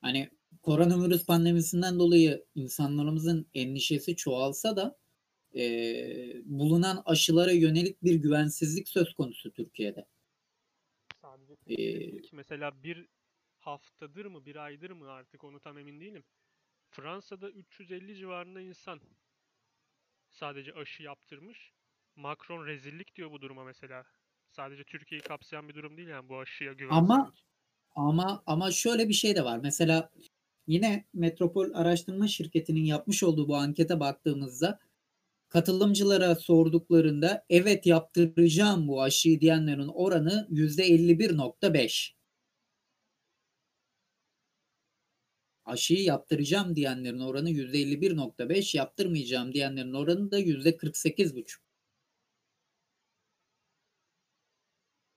Hani 0.01 0.31
koronavirüs 0.63 1.27
pandemisinden 1.27 1.99
dolayı 1.99 2.45
insanlarımızın 2.55 3.47
endişesi 3.55 4.17
çoğalsa 4.17 4.77
da 4.77 5.02
e, 5.57 5.63
bulunan 6.45 7.03
aşılara 7.05 7.53
yönelik 7.53 8.03
bir 8.03 8.15
güvensizlik 8.15 8.89
söz 8.89 9.15
konusu 9.15 9.53
Türkiye'de. 9.53 10.07
Sadece 11.23 11.83
ee, 11.83 12.21
mesela 12.33 12.83
bir 12.83 13.07
haftadır 13.59 14.27
mı 14.27 14.47
bir 14.47 14.57
aydır 14.57 14.91
mı 14.91 15.11
artık 15.11 15.45
onu 15.45 15.61
tam 15.61 15.79
emin 15.79 16.01
değilim. 16.01 16.25
Fransa'da 16.91 17.51
350 17.51 18.17
civarında 18.17 18.61
insan 18.61 19.01
sadece 20.31 20.73
aşı 20.75 21.03
yaptırmış. 21.03 21.73
Macron 22.17 22.67
rezillik 22.67 23.17
diyor 23.17 23.31
bu 23.31 23.41
duruma 23.41 23.65
mesela. 23.65 24.05
Sadece 24.51 24.85
Türkiye'yi 24.85 25.23
kapsayan 25.23 25.69
bir 25.69 25.75
durum 25.75 25.97
değil 25.97 26.09
yani 26.09 26.29
bu 26.29 26.39
aşıya 26.39 26.73
güvensizlik. 26.73 27.11
Ama 27.11 27.33
ama 27.95 28.43
ama 28.47 28.71
şöyle 28.71 29.09
bir 29.09 29.15
şey 29.15 29.37
de 29.37 29.45
var. 29.45 29.59
Mesela 29.63 30.11
yine 30.67 31.05
Metropol 31.15 31.75
Araştırma 31.75 32.29
Şirketi'nin 32.29 32.85
yapmış 32.85 33.23
olduğu 33.23 33.49
bu 33.49 33.57
ankete 33.57 34.01
baktığımızda 34.01 34.79
katılımcılara 35.53 36.35
sorduklarında 36.35 37.45
evet 37.51 37.87
yaptıracağım 37.87 38.89
bu 38.89 39.03
aşıyı 39.03 39.41
diyenlerin 39.41 39.89
oranı 39.89 40.49
%51.5. 40.51 42.15
Aşıyı 45.65 46.03
yaptıracağım 46.03 46.77
diyenlerin 46.77 47.19
oranı 47.21 47.51
%51.5, 47.51 48.77
yaptırmayacağım 48.77 49.53
diyenlerin 49.53 49.93
oranı 49.93 50.31
da 50.31 50.41
%48.5. 50.41 51.59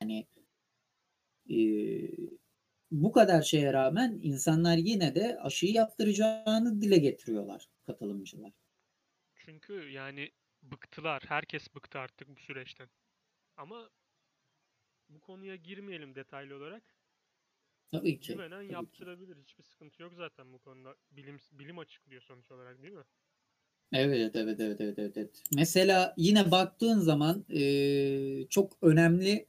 Yani 0.02 0.28
e, 1.50 1.58
bu 2.92 3.12
kadar 3.12 3.42
şeye 3.42 3.74
rağmen 3.74 4.20
insanlar 4.24 4.78
yine 4.78 5.16
de 5.16 5.40
aşıyı 5.40 5.74
yaptıracağını 5.74 6.82
dile 6.82 6.98
getiriyorlar 6.98 7.68
katılımcılar. 7.88 8.65
Çünkü 9.46 9.90
yani 9.90 10.32
bıktılar. 10.64 11.24
Herkes 11.28 11.76
bıktı 11.76 12.00
artık 12.00 12.30
bu 12.36 12.40
süreçten. 12.40 12.90
Ama 13.58 13.90
bu 15.10 15.20
konuya 15.20 15.56
girmeyelim 15.56 16.16
detaylı 16.16 16.56
olarak. 16.56 16.84
Tabii 17.92 18.20
ki. 18.20 18.34
Güvenen 18.34 18.50
tabii 18.50 18.74
yaptırabilir. 18.74 19.36
Ki. 19.36 19.42
Hiçbir 19.42 19.64
sıkıntı 19.64 20.02
yok 20.02 20.14
zaten 20.18 20.54
bu 20.54 20.60
konuda. 20.60 20.96
Bilim 21.12 21.40
bilim 21.52 21.80
açıklıyor 21.80 22.22
sonuç 22.22 22.52
olarak 22.52 22.82
değil 22.82 22.94
mi? 22.94 23.04
Evet, 23.94 24.36
evet, 24.36 24.60
evet, 24.60 24.82
evet, 24.82 25.00
evet. 25.00 25.18
evet. 25.18 25.44
Mesela 25.56 26.14
yine 26.18 26.52
baktığın 26.52 27.00
zaman 27.00 27.46
e, 27.50 28.48
çok 28.50 28.78
önemli 28.82 29.48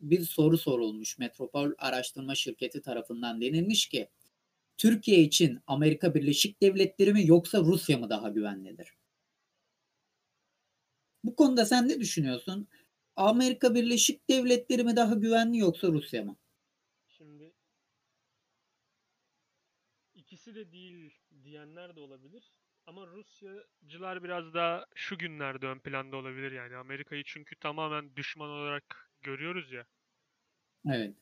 bir 0.00 0.20
soru 0.20 0.58
sorulmuş 0.58 1.18
Metropol 1.18 1.72
Araştırma 1.78 2.34
Şirketi 2.34 2.82
tarafından 2.82 3.40
denilmiş 3.40 3.88
ki 3.88 4.08
Türkiye 4.78 5.20
için 5.20 5.60
Amerika 5.66 6.14
Birleşik 6.14 6.62
Devletleri 6.62 7.12
mi 7.12 7.26
yoksa 7.26 7.60
Rusya 7.60 7.98
mı 7.98 8.10
daha 8.10 8.28
güvenlidir? 8.28 8.94
Bu 11.24 11.36
konuda 11.36 11.64
sen 11.64 11.88
ne 11.88 12.00
düşünüyorsun? 12.00 12.68
Amerika 13.16 13.74
Birleşik 13.74 14.28
Devletleri 14.30 14.84
mi 14.84 14.96
daha 14.96 15.14
güvenli 15.14 15.58
yoksa 15.58 15.88
Rusya 15.88 16.24
mı? 16.24 16.36
Şimdi 17.08 17.52
ikisi 20.14 20.54
de 20.54 20.72
değil 20.72 21.14
diyenler 21.44 21.96
de 21.96 22.00
olabilir. 22.00 22.52
Ama 22.86 23.06
Rusyacılar 23.06 24.24
biraz 24.24 24.54
daha 24.54 24.86
şu 24.94 25.18
günlerde 25.18 25.66
ön 25.66 25.78
planda 25.78 26.16
olabilir 26.16 26.52
yani. 26.52 26.76
Amerika'yı 26.76 27.22
çünkü 27.26 27.56
tamamen 27.56 28.16
düşman 28.16 28.50
olarak 28.50 29.10
görüyoruz 29.22 29.72
ya. 29.72 29.86
Evet. 30.86 31.21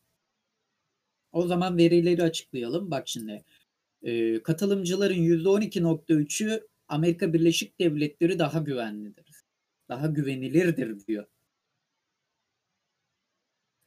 O 1.32 1.46
zaman 1.46 1.78
verileri 1.78 2.22
açıklayalım. 2.22 2.90
Bak 2.90 3.08
şimdi. 3.08 3.44
E, 4.02 4.42
katılımcıların 4.42 5.14
%12.3'ü 5.14 6.68
Amerika 6.88 7.32
Birleşik 7.32 7.80
Devletleri 7.80 8.38
daha 8.38 8.58
güvenlidir. 8.58 9.26
Daha 9.88 10.06
güvenilirdir 10.06 11.06
diyor. 11.06 11.26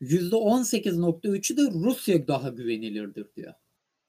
%18.3'ü 0.02 1.58
de 1.58 1.62
Rusya 1.62 2.28
daha 2.28 2.50
güvenilirdir 2.50 3.28
diyor. 3.36 3.54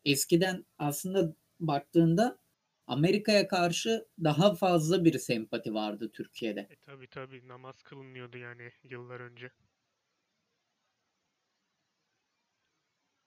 Eskiden 0.04 0.64
aslında 0.78 1.34
baktığında 1.60 2.38
Amerika'ya 2.86 3.48
karşı 3.48 4.06
daha 4.24 4.54
fazla 4.54 5.04
bir 5.04 5.18
sempati 5.18 5.74
vardı 5.74 6.10
Türkiye'de. 6.12 6.60
E 6.60 6.76
tabi 6.76 7.06
tabi 7.06 7.48
namaz 7.48 7.82
kılınıyordu 7.82 8.38
yani 8.38 8.70
yıllar 8.90 9.20
önce. 9.20 9.50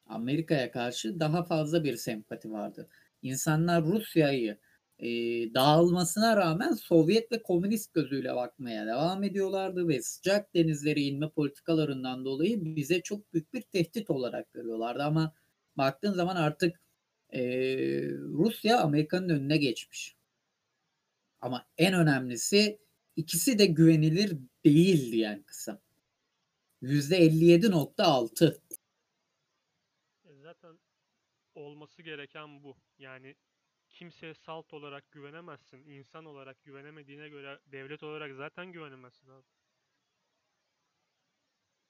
Amerika'ya 0.10 0.72
karşı 0.72 1.20
daha 1.20 1.44
fazla 1.44 1.84
bir 1.84 1.98
sempati 1.98 2.52
vardı. 2.52 2.90
İnsanlar 3.22 3.84
Rusya'yı 3.84 4.58
e, 5.00 5.10
dağılmasına 5.54 6.38
rağmen 6.38 6.72
Sovyet 6.74 7.32
ve 7.32 7.44
komünist 7.44 7.94
gözüyle 7.94 8.36
bakmaya 8.36 8.86
devam 8.86 9.24
ediyorlardı 9.24 9.88
ve 9.88 10.02
sıcak 10.02 10.54
denizlere 10.56 11.02
inme 11.02 11.30
politikalarından 11.30 12.26
dolayı 12.26 12.76
bize 12.76 13.02
çok 13.02 13.34
büyük 13.34 13.54
bir 13.54 13.62
tehdit 13.62 14.10
olarak 14.10 14.54
görüyorlardı. 14.54 15.04
Ama 15.04 15.34
baktığın 15.78 16.14
zaman 16.14 16.36
artık 16.36 16.82
e, 17.34 17.42
Rusya 18.12 18.82
Amerika'nın 18.82 19.30
önüne 19.30 19.58
geçmiş. 19.58 20.16
Ama 21.42 21.66
en 21.78 21.94
önemlisi 21.94 22.80
ikisi 23.16 23.60
de 23.60 23.66
güvenilir 23.66 24.38
değil 24.66 25.12
diyen 25.12 25.44
kısım. 25.44 25.78
%57.6 26.82 28.58
zaten 28.67 28.67
olması 31.58 32.02
gereken 32.02 32.64
bu. 32.64 32.78
Yani 33.00 33.36
kimseye 33.90 34.34
salt 34.34 34.74
olarak 34.74 35.12
güvenemezsin. 35.12 35.86
İnsan 35.86 36.26
olarak 36.26 36.64
güvenemediğine 36.64 37.30
göre 37.30 37.60
devlet 37.66 38.04
olarak 38.04 38.36
zaten 38.36 38.72
güvenemezsin 38.72 39.28
abi. 39.30 39.46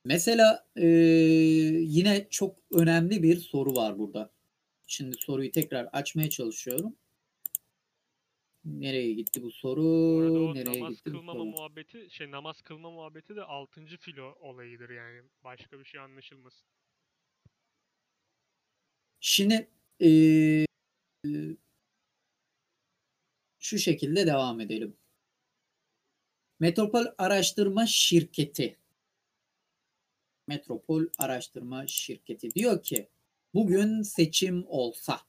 Mesela 0.05 0.67
e, 0.75 0.85
yine 0.85 2.27
çok 2.29 2.57
önemli 2.71 3.23
bir 3.23 3.35
soru 3.37 3.75
var 3.75 3.99
burada. 3.99 4.33
Şimdi 4.87 5.17
soruyu 5.17 5.51
tekrar 5.51 5.85
açmaya 5.93 6.29
çalışıyorum. 6.29 6.95
Nereye 8.65 9.13
gitti 9.13 9.43
bu 9.43 9.51
soru? 9.51 9.83
Bu 9.83 10.53
Nereye 10.53 10.79
namaz 10.79 10.93
gitti 10.95 11.03
kılmama 11.03 11.39
bu 11.39 11.45
soru? 11.45 11.45
muhabbeti, 11.45 12.09
şey 12.09 12.31
namaz 12.31 12.61
kılma 12.61 12.91
muhabbeti 12.91 13.35
de 13.35 13.43
6. 13.43 13.97
filo 13.97 14.35
olayıdır 14.39 14.89
yani. 14.89 15.21
Başka 15.43 15.79
bir 15.79 15.85
şey 15.85 15.99
anlaşılmasın. 16.01 16.67
Şimdi 19.19 19.67
e, 20.01 20.65
şu 23.59 23.79
şekilde 23.79 24.27
devam 24.27 24.59
edelim. 24.59 24.97
Metropol 26.59 27.05
Araştırma 27.17 27.85
Şirketi 27.85 28.77
Metropol 30.47 31.05
Araştırma 31.17 31.87
Şirketi 31.87 32.51
diyor 32.51 32.83
ki 32.83 33.09
bugün 33.53 34.01
seçim 34.01 34.65
olsa 34.67 35.21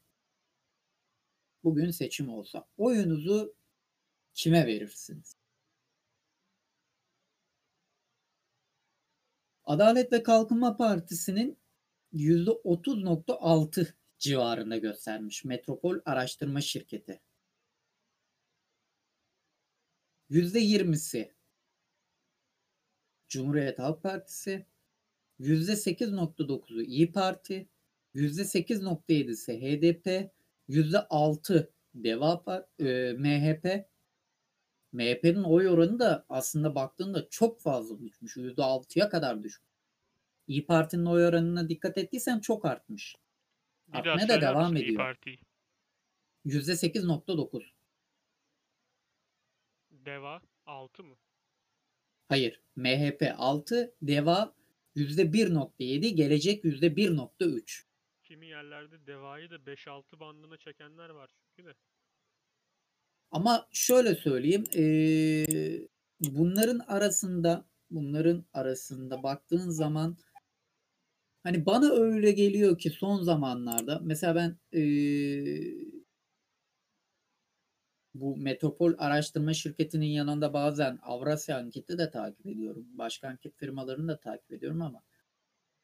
bugün 1.64 1.90
seçim 1.90 2.28
olsa 2.28 2.68
oyunuzu 2.76 3.54
kime 4.34 4.66
verirsiniz? 4.66 5.36
Adalet 9.64 10.12
ve 10.12 10.22
Kalkınma 10.22 10.76
Partisi'nin 10.76 11.58
%30.6 12.12 13.94
civarında 14.18 14.76
göstermiş 14.76 15.44
Metropol 15.44 15.98
Araştırma 16.04 16.60
Şirketi. 16.60 17.20
%20'si 20.30 21.32
Cumhuriyet 23.28 23.78
Halk 23.78 24.02
Partisi, 24.02 24.66
%8.9'u 25.40 26.82
İyi 26.82 27.12
Parti, 27.12 27.68
%8.7'si 28.14 29.52
HDP, 29.60 30.30
%6 30.68 31.70
Deva 31.94 32.68
e, 32.78 33.12
MHP. 33.12 33.88
MHP'nin 34.92 35.42
oy 35.42 35.68
oranı 35.68 35.98
da 35.98 36.26
aslında 36.28 36.74
baktığında 36.74 37.28
çok 37.30 37.60
fazla 37.60 38.00
düşmüş. 38.00 38.36
%6'ya 38.36 39.08
kadar 39.08 39.42
düşmüş. 39.42 39.67
İyi 40.48 40.66
Parti'nin 40.66 41.06
oy 41.06 41.26
oranına 41.26 41.68
dikkat 41.68 41.98
ettiysen 41.98 42.40
çok 42.40 42.64
artmış. 42.64 43.16
Bir 43.88 43.98
Artmaya 43.98 44.28
da 44.28 44.40
devam 44.40 44.76
ediyor. 44.76 44.88
İyi 44.88 44.96
Parti. 44.96 45.38
%8.9. 46.46 47.64
Deva 49.90 50.42
6 50.66 51.04
mı? 51.04 51.16
Hayır. 52.28 52.60
MHP 52.76 53.34
6, 53.36 53.94
Deva 54.02 54.54
%1.7, 54.96 56.08
Gelecek 56.08 56.64
%1.3. 56.64 57.84
Kimi 58.22 58.46
yerlerde 58.46 59.06
Deva'yı 59.06 59.50
da 59.50 59.54
5-6 59.56 60.20
bandına 60.20 60.56
çekenler 60.56 61.08
var 61.08 61.30
çünkü 61.56 61.68
de. 61.68 61.74
Ama 63.30 63.68
şöyle 63.72 64.14
söyleyeyim. 64.14 64.64
Ee, 64.76 65.88
bunların 66.20 66.78
arasında 66.78 67.68
bunların 67.90 68.44
arasında 68.52 69.22
baktığın 69.22 69.70
zaman 69.70 70.16
hani 71.48 71.66
bana 71.66 71.90
öyle 71.90 72.32
geliyor 72.32 72.78
ki 72.78 72.90
son 72.90 73.22
zamanlarda 73.22 74.00
mesela 74.02 74.34
ben 74.34 74.58
ee, 74.78 74.82
bu 78.14 78.36
Metropol 78.36 78.94
Araştırma 78.98 79.54
Şirketi'nin 79.54 80.06
yanında 80.06 80.52
bazen 80.52 80.98
Avrasya 81.02 81.58
Anket'i 81.58 81.98
de 81.98 82.10
takip 82.10 82.46
ediyorum. 82.46 82.86
Başka 82.90 83.28
anket 83.28 83.56
firmalarını 83.56 84.08
da 84.08 84.20
takip 84.20 84.52
ediyorum 84.52 84.82
ama 84.82 85.02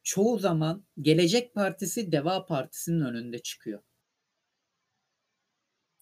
çoğu 0.02 0.38
zaman 0.38 0.84
Gelecek 1.00 1.54
Partisi 1.54 2.12
Deva 2.12 2.46
Partisi'nin 2.46 3.00
önünde 3.00 3.38
çıkıyor. 3.38 3.82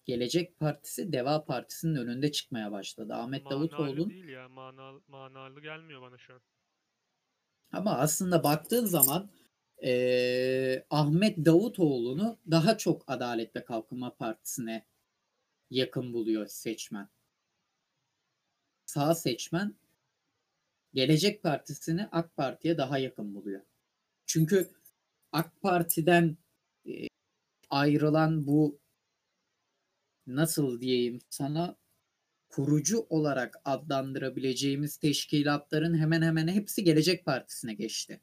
Gelecek 0.05 0.59
Partisi 0.59 1.13
Deva 1.13 1.45
Partisi'nin 1.45 1.95
önünde 1.95 2.31
çıkmaya 2.31 2.71
başladı. 2.71 3.13
Ahmet 3.13 3.43
manalı 3.43 3.59
Davutoğlu'nun 3.59 4.09
değil 4.09 4.27
ya. 4.27 4.49
Manalı, 4.49 5.01
manalı 5.07 5.61
gelmiyor 5.61 6.01
bana 6.01 6.17
şu 6.17 6.33
an. 6.33 6.41
Ama 7.71 7.97
aslında 7.97 8.43
baktığın 8.43 8.85
zaman 8.85 9.29
e, 9.83 10.85
Ahmet 10.89 11.45
Davutoğlu'nu 11.45 12.39
daha 12.51 12.77
çok 12.77 13.03
Adalet 13.07 13.55
ve 13.55 13.65
Kalkınma 13.65 14.15
Partisi'ne 14.15 14.85
yakın 15.69 16.13
buluyor 16.13 16.47
seçmen. 16.47 17.09
Sağ 18.85 19.15
seçmen 19.15 19.75
Gelecek 20.93 21.43
Partisi'ni 21.43 22.07
AK 22.11 22.35
Parti'ye 22.37 22.77
daha 22.77 22.97
yakın 22.97 23.35
buluyor. 23.35 23.61
Çünkü 24.25 24.71
AK 25.31 25.61
Parti'den 25.61 26.37
ayrılan 27.69 28.47
bu 28.47 28.79
nasıl 30.27 30.81
diyeyim 30.81 31.19
sana 31.29 31.77
kurucu 32.49 33.07
olarak 33.09 33.61
adlandırabileceğimiz 33.65 34.97
teşkilatların 34.97 35.97
hemen 35.97 36.21
hemen 36.21 36.47
hepsi 36.47 36.83
Gelecek 36.83 37.25
Partisi'ne 37.25 37.73
geçti. 37.73 38.21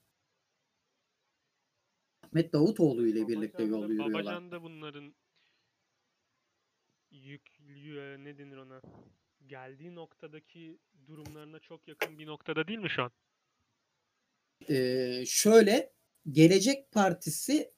Ahmet 2.30 2.52
Davutoğlu 2.52 3.06
ile 3.06 3.28
birlikte 3.28 3.62
yol 3.62 3.88
yürüyorlar. 3.88 4.24
Babacan 4.24 4.50
da 4.50 4.62
bunların 4.62 5.14
yük, 7.10 7.60
ne 8.18 8.38
denir 8.38 8.56
ona? 8.56 8.80
Geldiği 9.46 9.94
noktadaki 9.94 10.78
durumlarına 11.06 11.58
çok 11.58 11.88
yakın 11.88 12.18
bir 12.18 12.26
noktada 12.26 12.68
değil 12.68 12.78
mi 12.78 12.90
şu 12.90 13.02
an? 13.02 13.10
Ee, 14.68 15.24
şöyle 15.26 15.92
Gelecek 16.30 16.92
Partisi 16.92 17.72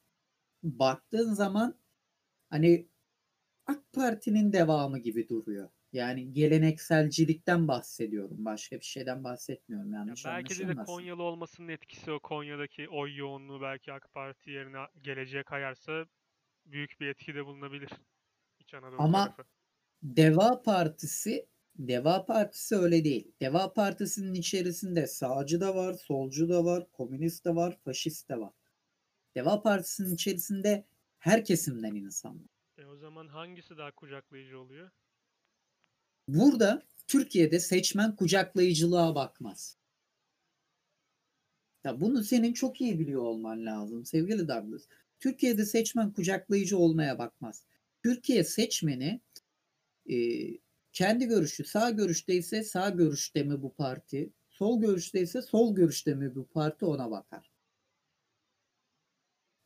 baktığın 0.62 1.33
zaman 1.33 1.79
hani 2.51 2.88
AK 3.67 3.93
Parti'nin 3.93 4.53
devamı 4.53 4.99
gibi 4.99 5.29
duruyor. 5.29 5.69
Yani 5.92 6.33
gelenekselcilikten 6.33 7.68
bahsediyorum. 7.68 8.44
Başka 8.44 8.76
bir 8.76 8.85
şeyden 8.85 9.24
bahsetmiyorum. 9.24 9.92
Yanlış 9.92 10.24
ya 10.24 10.33
belki 10.33 10.59
de, 10.59 10.74
Konyalı 10.74 11.22
olmasının 11.22 11.68
etkisi 11.68 12.12
o 12.12 12.20
Konya'daki 12.20 12.88
oy 12.88 13.16
yoğunluğu 13.16 13.61
belki 13.61 13.92
AK 13.92 14.12
Parti 14.12 14.50
yerine 14.50 14.78
geleceğe 15.02 15.42
kayarsa 15.42 16.07
büyük 16.66 17.00
bir 17.00 17.07
etkide 17.07 17.46
bulunabilir. 17.46 17.90
İç 18.61 18.74
Anadolu 18.74 18.98
Ama 19.02 19.24
tarafı. 19.24 19.44
Deva 20.02 20.62
Partisi 20.62 21.46
Deva 21.78 22.26
Partisi 22.26 22.76
öyle 22.76 23.05
değil. 23.05 23.33
Deva 23.40 23.72
Partisi'nin 23.72 24.35
içerisinde 24.35 25.07
sağcı 25.07 25.61
da 25.61 25.74
var, 25.76 25.94
solcu 25.94 26.48
da 26.48 26.64
var, 26.64 26.90
komünist 26.92 27.44
de 27.44 27.55
var, 27.57 27.78
faşist 27.85 28.28
de 28.31 28.40
var. 28.40 28.52
Deva 29.37 29.62
Partisi'nin 29.62 30.14
içerisinde 30.14 30.87
her 31.18 31.44
kesimden 31.44 31.94
insan 31.94 32.37
var. 32.44 32.50
E 32.78 32.85
o 32.87 32.96
zaman 32.96 33.28
hangisi 33.28 33.76
daha 33.76 33.92
kucaklayıcı 33.92 34.61
oluyor? 34.61 34.90
Burada 36.28 36.82
Türkiye'de 37.06 37.61
seçmen 37.61 38.16
kucaklayıcılığa 38.16 39.14
bakmaz. 39.14 39.76
Ya 41.85 42.00
bunu 42.00 42.24
senin 42.24 42.52
çok 42.52 42.80
iyi 42.80 42.98
biliyor 42.98 43.22
olman 43.22 43.66
lazım 43.66 44.04
sevgili 44.06 44.48
Douglas. 44.48 44.82
Türkiye'de 45.20 45.64
seçmen 45.64 46.12
kucaklayıcı 46.12 46.78
olmaya 46.78 47.18
bakmaz. 47.18 47.64
Türkiye 48.02 48.44
seçmeni 48.44 49.20
e, 50.11 50.16
kendi 50.92 51.26
görüşü 51.26 51.64
sağ 51.64 51.90
görüşte 51.90 52.35
ise 52.35 52.62
sağ 52.64 52.90
görüşte 52.90 53.42
mi 53.42 53.62
bu 53.62 53.74
parti, 53.74 54.32
sol 54.50 54.80
görüşte 54.80 55.20
ise 55.20 55.42
sol 55.42 55.74
görüşte 55.74 56.14
mi 56.14 56.35
bu 56.35 56.48
parti 56.48 56.85
ona 56.85 57.11
bakar. 57.11 57.50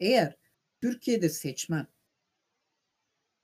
Eğer 0.01 0.37
Türkiye'de 0.81 1.29
seçmen 1.29 1.87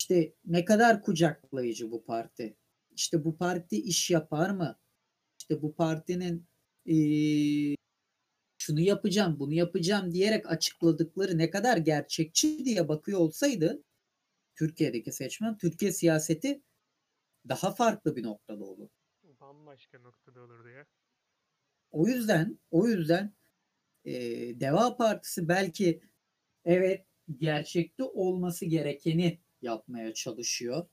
işte 0.01 0.35
ne 0.44 0.64
kadar 0.64 1.03
kucaklayıcı 1.03 1.90
bu 1.90 2.05
parti, 2.05 2.57
işte 3.03 3.25
bu 3.25 3.37
parti 3.37 3.83
iş 3.83 4.11
yapar 4.11 4.51
mı, 4.51 4.79
işte 5.38 5.62
bu 5.62 5.75
partinin 5.75 6.47
e, 6.87 6.97
şunu 8.59 8.81
yapacağım, 8.81 9.38
bunu 9.38 9.55
yapacağım 9.55 10.12
diyerek 10.12 10.51
açıkladıkları 10.51 11.38
ne 11.38 11.51
kadar 11.51 11.77
gerçekçi 11.77 12.65
diye 12.65 12.88
bakıyor 12.88 13.21
olsaydı 13.21 13.85
Türkiye'deki 14.55 15.12
seçmen, 15.12 15.59
Türkiye 15.59 15.93
siyaseti 15.93 16.62
daha 17.49 17.75
farklı 17.75 18.17
bir 18.17 18.23
noktada 18.23 18.65
olur. 18.65 18.88
Bambaşka 19.41 19.99
noktada 19.99 20.41
olurdu 20.41 20.69
ya. 20.69 20.87
O 21.91 22.07
yüzden, 22.07 22.59
o 22.71 22.88
yüzden 22.88 23.35
e, 24.05 24.12
Deva 24.61 24.97
Partisi 24.97 25.49
belki 25.49 26.03
evet 26.65 27.07
gerçekte 27.37 28.05
olması 28.05 28.67
gerekeni 28.67 29.41
yapmaya 29.62 30.15
çalışıyor. 30.15 30.87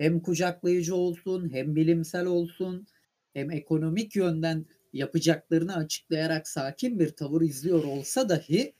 Hem 0.00 0.20
kucaklayıcı 0.20 0.94
olsun, 0.94 1.52
hem 1.52 1.76
bilimsel 1.76 2.26
olsun, 2.26 2.86
hem 3.32 3.50
ekonomik 3.50 4.16
yönden 4.16 4.66
yapacaklarını 4.92 5.76
açıklayarak 5.76 6.48
sakin 6.48 6.98
bir 7.00 7.08
tavır 7.08 7.42
izliyor 7.42 7.84
olsa 7.84 8.28
dahi 8.28 8.74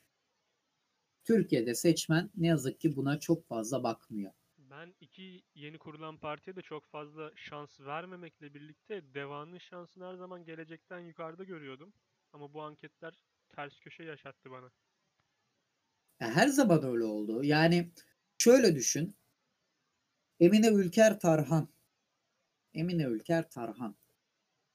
Türkiye'de 1.24 1.74
seçmen 1.74 2.30
ne 2.36 2.46
yazık 2.46 2.80
ki 2.80 2.96
buna 2.96 3.20
çok 3.20 3.46
fazla 3.46 3.82
bakmıyor. 3.82 4.32
Ben 4.58 4.94
iki 5.00 5.42
yeni 5.54 5.78
kurulan 5.78 6.16
partiye 6.16 6.56
de 6.56 6.62
çok 6.62 6.86
fazla 6.86 7.32
şans 7.36 7.80
vermemekle 7.80 8.54
birlikte 8.54 9.02
devanın 9.14 9.58
şansını 9.58 10.04
her 10.04 10.14
zaman 10.14 10.44
gelecekten 10.44 11.00
yukarıda 11.00 11.44
görüyordum. 11.44 11.92
Ama 12.32 12.54
bu 12.54 12.62
anketler 12.62 13.14
ters 13.48 13.80
köşe 13.80 14.02
yaşattı 14.02 14.50
bana. 14.50 14.70
her 16.18 16.48
zaman 16.48 16.84
öyle 16.84 17.04
oldu. 17.04 17.44
Yani 17.44 17.90
şöyle 18.38 18.74
düşün. 18.74 19.14
Emine 20.40 20.68
Ülker 20.68 21.20
Tarhan. 21.20 21.68
Emine 22.74 23.02
Ülker 23.02 23.50
Tarhan. 23.50 23.96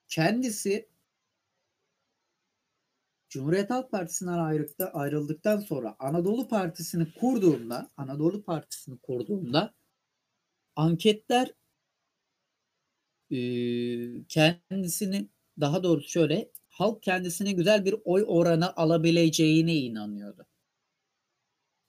Kendisi 0.07 0.89
Cumhuriyet 3.29 3.69
Halk 3.69 3.91
Partisi'nden 3.91 4.67
ayrıldıktan, 4.93 5.59
sonra 5.59 5.95
Anadolu 5.99 6.47
Partisi'ni 6.47 7.13
kurduğunda, 7.13 7.91
Anadolu 7.97 8.43
Partisi'ni 8.43 8.97
kurduğunda 8.97 9.73
anketler 10.75 11.53
kendisini 14.29 15.29
daha 15.59 15.83
doğrusu 15.83 16.09
şöyle 16.09 16.51
halk 16.69 17.03
kendisine 17.03 17.51
güzel 17.51 17.85
bir 17.85 17.95
oy 18.05 18.23
oranı 18.27 18.75
alabileceğine 18.75 19.75
inanıyordu. 19.75 20.45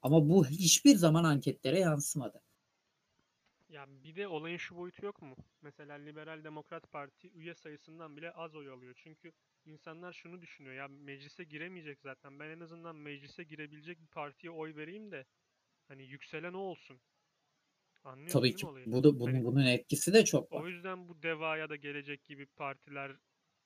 Ama 0.02 0.28
bu 0.28 0.46
hiçbir 0.46 0.96
zaman 0.96 1.24
anketlere 1.24 1.78
yansımadı. 1.78 2.42
Ya 3.76 3.86
bir 4.04 4.16
de 4.16 4.28
olayın 4.28 4.56
şu 4.56 4.76
boyutu 4.76 5.06
yok 5.06 5.22
mu? 5.22 5.36
Mesela 5.62 5.94
Liberal 5.94 6.44
Demokrat 6.44 6.92
Parti 6.92 7.30
üye 7.30 7.54
sayısından 7.54 8.16
bile 8.16 8.30
az 8.30 8.54
oy 8.54 8.70
alıyor. 8.70 8.94
Çünkü 8.96 9.32
insanlar 9.66 10.12
şunu 10.12 10.42
düşünüyor. 10.42 10.74
Ya 10.74 10.88
meclise 10.88 11.44
giremeyecek 11.44 12.00
zaten. 12.00 12.40
Ben 12.40 12.48
en 12.48 12.60
azından 12.60 12.96
meclise 12.96 13.42
girebilecek 13.42 14.00
bir 14.00 14.06
partiye 14.06 14.50
oy 14.50 14.76
vereyim 14.76 15.10
de 15.10 15.24
hani 15.88 16.02
yükselen 16.02 16.52
o 16.52 16.58
olsun. 16.58 17.00
Anlıyorsun 18.04 18.40
Tabii 18.40 18.54
ki. 18.54 18.66
Bu 18.86 19.04
da, 19.04 19.20
bunun, 19.20 19.32
hani, 19.32 19.44
bunun 19.44 19.66
etkisi 19.66 20.14
de 20.14 20.24
çok 20.24 20.52
var. 20.52 20.62
O 20.62 20.68
yüzden 20.68 21.08
bu 21.08 21.22
DEVA 21.22 21.56
ya 21.56 21.68
da 21.68 21.76
Gelecek 21.76 22.24
gibi 22.24 22.46
partiler 22.46 23.12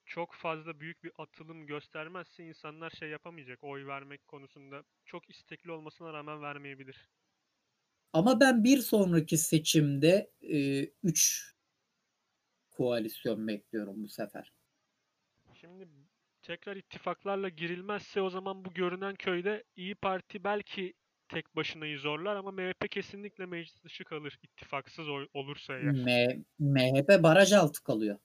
çok 0.05 0.35
fazla 0.35 0.81
büyük 0.81 1.05
bir 1.05 1.13
atılım 1.19 1.67
göstermezse 1.67 2.45
insanlar 2.45 2.91
şey 2.91 3.09
yapamayacak. 3.09 3.65
Oy 3.65 3.87
vermek 3.87 4.29
konusunda 4.29 4.85
çok 5.05 5.31
istekli 5.31 5.71
olmasına 5.71 6.13
rağmen 6.13 6.43
vermeyebilir. 6.43 7.09
Ama 8.13 8.41
ben 8.41 8.65
bir 8.65 8.79
sonraki 8.79 9.37
seçimde 9.37 10.31
3 11.03 11.55
e, 11.55 11.61
koalisyon 12.71 13.49
bekliyorum 13.49 14.05
bu 14.05 14.09
sefer. 14.09 14.53
Şimdi 15.61 15.89
tekrar 16.43 16.77
ittifaklarla 16.77 17.49
girilmezse 17.49 18.23
o 18.23 18.31
zaman 18.31 18.65
bu 18.65 18.75
görünen 18.75 19.15
köyde 19.15 19.65
İyi 19.77 19.95
Parti 19.95 20.45
belki 20.45 20.95
tek 21.29 21.57
başınayı 21.57 21.99
zorlar 21.99 22.37
ama 22.37 22.51
MHP 22.51 22.91
kesinlikle 22.91 23.47
meclis 23.47 23.85
dışı 23.85 24.05
kalır 24.05 24.39
ittifaksız 24.43 25.09
olursa 25.35 25.75
eğer. 25.75 25.93
M 25.93 26.43
MHP 26.59 27.23
baraj 27.23 27.53
altı 27.53 27.83
kalıyor. 27.83 28.19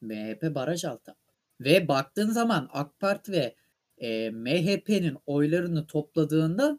MHP 0.00 0.54
baraj 0.54 0.84
altı. 0.84 1.16
Ve 1.60 1.88
baktığın 1.88 2.30
zaman 2.30 2.68
AK 2.72 3.00
Parti 3.00 3.32
ve 3.32 3.54
e, 3.98 4.30
MHP'nin 4.30 5.18
oylarını 5.26 5.86
topladığında 5.86 6.78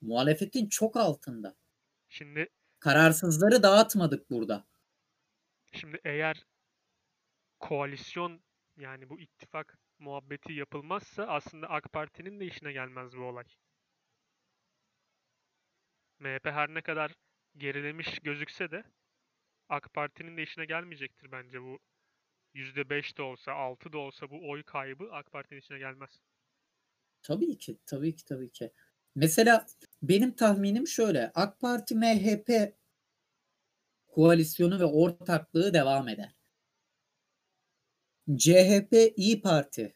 muhalefetin 0.00 0.68
çok 0.68 0.96
altında. 0.96 1.56
Şimdi 2.08 2.48
kararsızları 2.80 3.62
dağıtmadık 3.62 4.30
burada. 4.30 4.66
Şimdi 5.72 6.00
eğer 6.04 6.46
koalisyon 7.60 8.40
yani 8.76 9.08
bu 9.08 9.20
ittifak 9.20 9.78
muhabbeti 9.98 10.52
yapılmazsa 10.52 11.24
aslında 11.24 11.70
AK 11.70 11.92
Parti'nin 11.92 12.40
de 12.40 12.46
işine 12.46 12.72
gelmez 12.72 13.16
bu 13.16 13.22
olay. 13.22 13.44
MHP 16.18 16.46
her 16.46 16.74
ne 16.74 16.82
kadar 16.82 17.14
gerilemiş 17.56 18.18
gözükse 18.18 18.70
de 18.70 18.84
AK 19.68 19.94
Parti'nin 19.94 20.36
de 20.36 20.42
işine 20.42 20.64
gelmeyecektir 20.64 21.32
bence 21.32 21.62
bu. 21.62 21.78
%5 22.54 23.16
de 23.16 23.22
olsa, 23.22 23.52
6 23.52 23.92
da 23.92 23.98
olsa 23.98 24.30
bu 24.30 24.50
oy 24.50 24.62
kaybı 24.62 25.08
AK 25.12 25.32
Parti'nin 25.32 25.60
işine 25.60 25.78
gelmez. 25.78 26.20
Tabii 27.22 27.58
ki, 27.58 27.78
tabii 27.86 28.16
ki, 28.16 28.24
tabii 28.24 28.50
ki. 28.50 28.72
Mesela 29.14 29.66
benim 30.02 30.32
tahminim 30.32 30.86
şöyle. 30.86 31.32
AK 31.34 31.60
Parti 31.60 31.94
MHP 31.94 32.74
koalisyonu 34.06 34.80
ve 34.80 34.84
ortaklığı 34.84 35.74
devam 35.74 36.08
eder. 36.08 36.34
CHP 38.38 39.12
İyi 39.16 39.40
Parti 39.40 39.94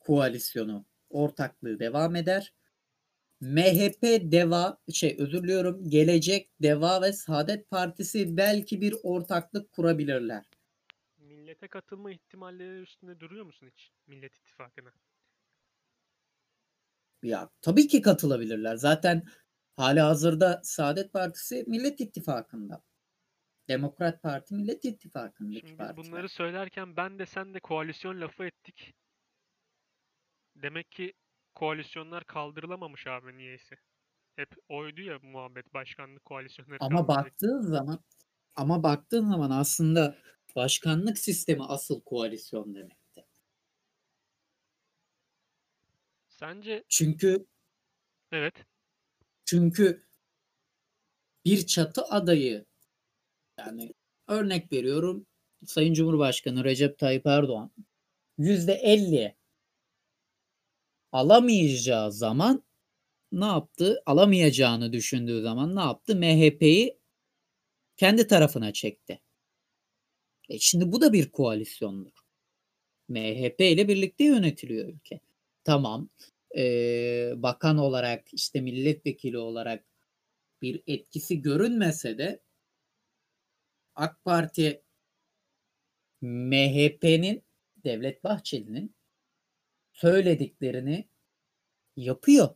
koalisyonu 0.00 0.86
ortaklığı 1.10 1.78
devam 1.78 2.16
eder. 2.16 2.54
MHP 3.40 4.02
Deva 4.02 4.78
şey 4.92 5.16
özür 5.18 5.42
diliyorum 5.42 5.90
Gelecek 5.90 6.50
Deva 6.62 7.02
ve 7.02 7.12
Saadet 7.12 7.70
Partisi 7.70 8.36
belki 8.36 8.80
bir 8.80 8.94
ortaklık 9.02 9.72
kurabilirler. 9.72 10.44
Millete 11.18 11.68
katılma 11.68 12.10
ihtimalleri 12.10 12.80
üstünde 12.80 13.20
duruyor 13.20 13.46
musun 13.46 13.68
hiç 13.72 13.92
Millet 14.06 14.34
İttifakı'na? 14.34 14.92
Ya 17.22 17.50
tabii 17.62 17.88
ki 17.88 18.02
katılabilirler. 18.02 18.76
Zaten 18.76 19.22
hali 19.76 20.00
hazırda 20.00 20.60
Saadet 20.64 21.12
Partisi 21.12 21.64
Millet 21.66 22.00
İttifakı'nda. 22.00 22.82
Demokrat 23.68 24.22
Parti 24.22 24.54
Millet 24.54 24.84
İttifakı'ndaki 24.84 25.60
Şimdi 25.60 25.76
partiler. 25.78 26.06
bunları 26.06 26.28
söylerken 26.28 26.96
ben 26.96 27.18
de 27.18 27.26
sen 27.26 27.54
de 27.54 27.60
koalisyon 27.60 28.20
lafı 28.20 28.44
ettik. 28.44 28.94
Demek 30.56 30.90
ki 30.90 31.12
koalisyonlar 31.54 32.24
kaldırılamamış 32.24 33.06
abi 33.06 33.36
niyeyse. 33.36 33.76
Hep 34.36 34.48
oydu 34.68 35.00
ya 35.00 35.18
muhabbet 35.22 35.74
başkanlık 35.74 36.24
koalisyonları. 36.24 36.78
Ama 36.80 37.08
baktığın 37.08 37.62
zaman 37.62 37.98
ama 38.56 38.82
baktığın 38.82 39.30
zaman 39.30 39.50
aslında 39.50 40.16
başkanlık 40.56 41.18
sistemi 41.18 41.64
asıl 41.64 42.00
koalisyon 42.00 42.74
demekti. 42.74 43.07
Sence 46.38 46.84
Çünkü 46.88 47.46
evet. 48.32 48.54
Çünkü 49.44 50.02
bir 51.44 51.66
çatı 51.66 52.02
adayı 52.02 52.66
yani 53.58 53.94
örnek 54.28 54.72
veriyorum 54.72 55.26
Sayın 55.66 55.94
Cumhurbaşkanı 55.94 56.64
Recep 56.64 56.98
Tayyip 56.98 57.26
Erdoğan 57.26 57.70
%50 58.38 59.34
alamayacağı 61.12 62.12
zaman 62.12 62.64
ne 63.32 63.44
yaptı? 63.44 64.02
Alamayacağını 64.06 64.92
düşündüğü 64.92 65.42
zaman 65.42 65.76
ne 65.76 65.80
yaptı? 65.80 66.16
MHP'yi 66.16 66.98
kendi 67.96 68.26
tarafına 68.26 68.72
çekti. 68.72 69.20
E 70.48 70.58
şimdi 70.58 70.92
bu 70.92 71.00
da 71.00 71.12
bir 71.12 71.32
koalisyondur. 71.32 72.12
MHP 73.08 73.60
ile 73.60 73.88
birlikte 73.88 74.24
yönetiliyor 74.24 74.88
ülke. 74.88 75.20
Tamam. 75.68 76.08
Ee, 76.56 77.32
bakan 77.36 77.78
olarak 77.78 78.34
işte 78.34 78.60
milletvekili 78.60 79.38
olarak 79.38 79.84
bir 80.62 80.82
etkisi 80.86 81.42
görünmese 81.42 82.18
de 82.18 82.40
AK 83.94 84.24
Parti 84.24 84.82
MHP'nin 86.20 87.42
Devlet 87.84 88.24
Bahçeli'nin 88.24 88.94
söylediklerini 89.92 91.08
yapıyor. 91.96 92.48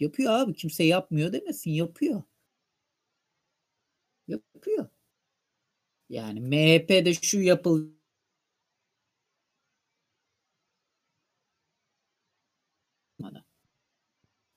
Yapıyor 0.00 0.32
abi. 0.32 0.54
Kimse 0.54 0.84
yapmıyor 0.84 1.32
demesin. 1.32 1.70
Yapıyor. 1.70 2.22
Yapıyor. 4.28 4.88
Yani 6.08 6.40
MHP'de 6.40 7.14
şu 7.14 7.40
yapıl 7.40 8.01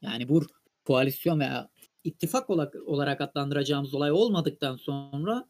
Yani 0.06 0.30
bu 0.30 0.46
koalisyon 0.86 1.40
veya 1.40 1.70
ittifak 2.04 2.50
olarak, 2.50 3.22
adlandıracağımız 3.22 3.94
olay 3.94 4.12
olmadıktan 4.12 4.76
sonra 4.76 5.50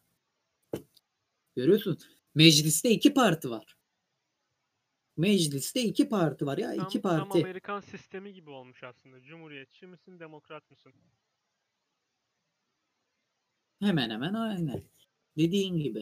görüyorsun 1.56 1.98
mecliste 2.36 2.90
iki 2.90 3.14
parti 3.14 3.50
var. 3.50 3.78
Mecliste 5.18 5.82
iki 5.82 6.10
parti 6.10 6.46
var 6.46 6.58
ya 6.58 6.76
tam, 6.76 6.86
iki 6.86 7.02
parti. 7.02 7.30
Tam 7.30 7.42
Amerikan 7.42 7.80
sistemi 7.80 8.34
gibi 8.34 8.50
olmuş 8.50 8.84
aslında. 8.84 9.22
Cumhuriyetçi 9.22 9.88
misin, 9.88 10.20
demokrat 10.20 10.70
mısın? 10.70 10.94
Hemen 13.80 14.10
hemen 14.10 14.34
aynen. 14.34 14.84
Dediğin 15.38 15.78
gibi. 15.78 16.02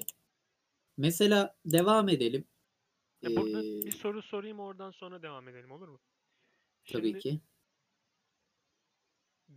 Mesela 0.97 1.55
devam 1.65 2.09
edelim. 2.09 2.45
Ya 3.21 3.35
burada 3.35 3.63
ee, 3.63 3.85
bir 3.85 3.91
soru 3.91 4.21
sorayım 4.21 4.59
oradan 4.59 4.91
sonra 4.91 5.21
devam 5.21 5.47
edelim 5.47 5.71
olur 5.71 5.87
mu? 5.87 5.99
Tabii 6.85 7.07
Şimdi, 7.07 7.19
ki 7.19 7.41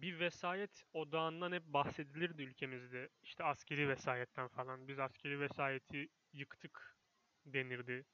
bir 0.03 0.21
vesayet 0.21 0.85
odağından 0.93 1.53
hep 1.53 1.67
bahsedilirdi 1.67 2.43
ülkemizde. 2.43 3.09
İşte 3.23 3.45
askeri 3.45 3.89
vesayetten 3.89 4.49
falan. 4.49 4.89
Biz 4.89 4.99
askeri 4.99 5.41
vesayeti 5.41 6.09
yıktık 6.33 6.97
denirdi. 7.47 8.05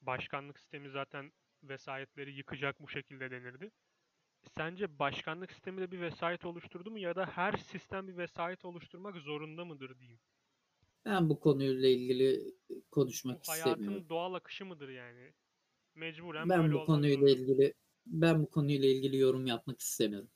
Başkanlık 0.00 0.58
sistemi 0.58 0.90
zaten 0.90 1.32
vesayetleri 1.62 2.34
yıkacak 2.34 2.80
bu 2.80 2.88
şekilde 2.88 3.30
denirdi. 3.30 3.70
Sence 4.56 4.98
başkanlık 4.98 5.52
sistemi 5.52 5.80
de 5.80 5.90
bir 5.90 6.00
vesayet 6.00 6.44
oluşturdu 6.44 6.90
mu 6.90 6.98
ya 6.98 7.16
da 7.16 7.26
her 7.26 7.52
sistem 7.52 8.08
bir 8.08 8.16
vesayet 8.16 8.64
oluşturmak 8.64 9.16
zorunda 9.16 9.64
mıdır 9.64 9.98
diyeyim? 9.98 10.20
Ben 11.04 11.28
bu 11.28 11.40
konuyla 11.40 11.88
ilgili 11.88 12.54
konuşmak 12.90 13.36
bu 13.38 13.42
istemiyorum. 13.42 13.84
Hayatın 13.86 14.08
doğal 14.08 14.34
akışı 14.34 14.66
mıdır 14.66 14.88
yani? 14.88 15.32
Mecburen 15.94 16.48
ben 16.48 16.58
böyle 16.58 16.74
bu 16.74 16.84
konuyla 16.84 17.16
zorunda. 17.16 17.30
ilgili 17.30 17.74
ben 18.06 18.42
bu 18.42 18.50
konuyla 18.50 18.88
ilgili 18.88 19.16
yorum 19.16 19.46
yapmak 19.46 19.80
istemiyorum 19.80 20.30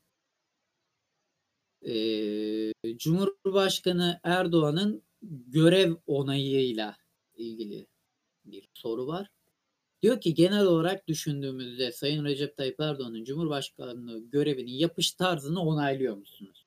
e, 1.86 2.96
Cumhurbaşkanı 2.96 4.20
Erdoğan'ın 4.22 5.02
görev 5.22 5.94
onayıyla 6.06 6.96
ilgili 7.34 7.86
bir 8.44 8.68
soru 8.74 9.06
var. 9.06 9.30
Diyor 10.02 10.20
ki 10.20 10.34
genel 10.34 10.66
olarak 10.66 11.08
düşündüğümüzde 11.08 11.92
Sayın 11.92 12.24
Recep 12.24 12.56
Tayyip 12.56 12.80
Erdoğan'ın 12.80 13.24
Cumhurbaşkanlığı 13.24 14.30
görevinin 14.30 14.72
yapış 14.72 15.12
tarzını 15.12 15.60
onaylıyor 15.60 16.16
musunuz? 16.16 16.66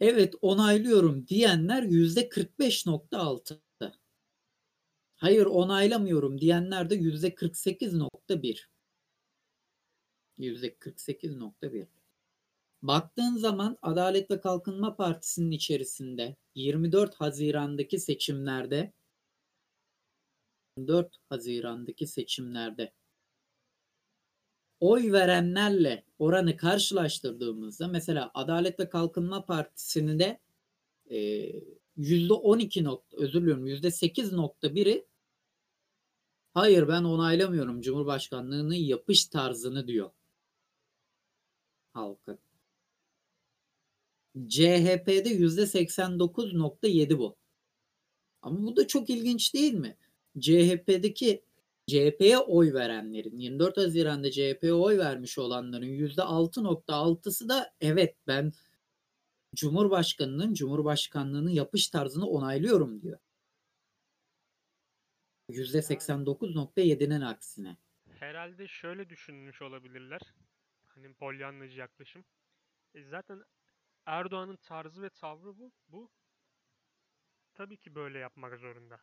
Evet 0.00 0.34
onaylıyorum 0.42 1.26
diyenler 1.26 1.82
yüzde 1.82 2.28
45.6. 2.28 3.58
Hayır 5.16 5.46
onaylamıyorum 5.46 6.40
diyenler 6.40 6.90
de 6.90 6.94
yüzde 6.94 7.28
48.1. 7.28 8.66
Yüzde 10.38 10.68
48.1. 10.68 11.86
Baktığın 12.86 13.36
zaman 13.36 13.78
Adalet 13.82 14.30
ve 14.30 14.40
Kalkınma 14.40 14.96
Partisi'nin 14.96 15.50
içerisinde 15.50 16.36
24 16.54 17.14
Haziran'daki 17.14 17.98
seçimlerde 17.98 18.92
4 20.86 21.16
Haziran'daki 21.28 22.06
seçimlerde 22.06 22.92
oy 24.80 25.12
verenlerle 25.12 26.04
oranı 26.18 26.56
karşılaştırdığımızda 26.56 27.88
mesela 27.88 28.30
Adalet 28.34 28.80
ve 28.80 28.88
Kalkınma 28.88 29.44
Partisi'nin 29.44 30.18
de 30.18 30.40
e, 31.10 31.18
%12 31.96 32.84
nokta 32.84 33.16
özür 33.16 33.40
diliyorum 33.40 33.66
%8.1'i 33.66 35.06
hayır 36.54 36.88
ben 36.88 37.04
onaylamıyorum 37.04 37.80
Cumhurbaşkanlığının 37.80 38.74
yapış 38.74 39.26
tarzını 39.26 39.88
diyor 39.88 40.10
halkı. 41.92 42.45
CHP'de 44.48 45.30
%89.7 45.30 47.18
bu. 47.18 47.36
Ama 48.42 48.62
bu 48.62 48.76
da 48.76 48.86
çok 48.86 49.10
ilginç 49.10 49.54
değil 49.54 49.74
mi? 49.74 49.96
CHP'deki 50.40 51.44
CHP'ye 51.86 52.38
oy 52.38 52.74
verenlerin 52.74 53.38
24 53.38 53.76
Haziran'da 53.76 54.30
CHP'ye 54.30 54.72
oy 54.72 54.98
vermiş 54.98 55.38
olanların 55.38 55.86
%6.6'sı 55.86 57.48
da 57.48 57.74
evet 57.80 58.16
ben 58.26 58.52
Cumhurbaşkanının 59.54 60.54
Cumhurbaşkanlığının 60.54 61.50
yapış 61.50 61.88
tarzını 61.88 62.26
onaylıyorum 62.26 63.02
diyor. 63.02 63.18
%89.7'nin 65.50 67.20
aksine. 67.20 67.76
Herhalde 68.18 68.68
şöyle 68.68 69.08
düşünmüş 69.08 69.62
olabilirler. 69.62 70.20
Hani 70.86 71.14
polyanlıcı 71.14 71.78
yaklaşım. 71.78 72.24
E 72.94 73.04
zaten 73.04 73.42
Erdoğan'ın 74.06 74.56
tarzı 74.56 75.02
ve 75.02 75.10
tavrı 75.10 75.58
bu. 75.58 75.72
Bu 75.88 76.10
tabii 77.54 77.76
ki 77.76 77.94
böyle 77.94 78.18
yapmak 78.18 78.58
zorunda. 78.58 79.00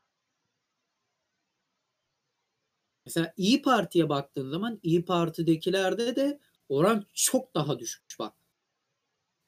Mesela 3.06 3.34
İyi 3.38 3.62
Parti'ye 3.62 4.10
baktığın 4.10 4.50
zaman 4.50 4.80
İyi 4.84 5.06
Parti'dekilerde 5.06 6.16
de 6.16 6.40
oran 6.70 7.06
çok 7.14 7.56
daha 7.56 7.80
düşmüş 7.80 8.20
bak. 8.20 8.34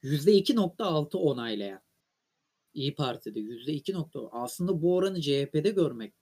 %2.6 0.02 1.18
onaylayan. 1.18 1.82
İyi 2.74 2.94
Parti'de 2.94 3.40
%2. 3.40 4.28
Aslında 4.32 4.82
bu 4.82 4.96
oranı 4.96 5.20
CHP'de 5.20 5.70
görmek 5.70 6.14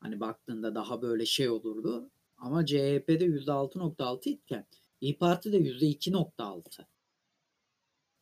hani 0.00 0.20
baktığında 0.20 0.74
daha 0.74 1.02
böyle 1.02 1.26
şey 1.26 1.48
olurdu. 1.48 2.10
Ama 2.36 2.66
CHP'de 2.66 3.24
%6.6 3.24 4.30
iken 4.30 4.66
İyi 5.00 5.18
Parti'de 5.18 5.56
%2.6 5.58 6.86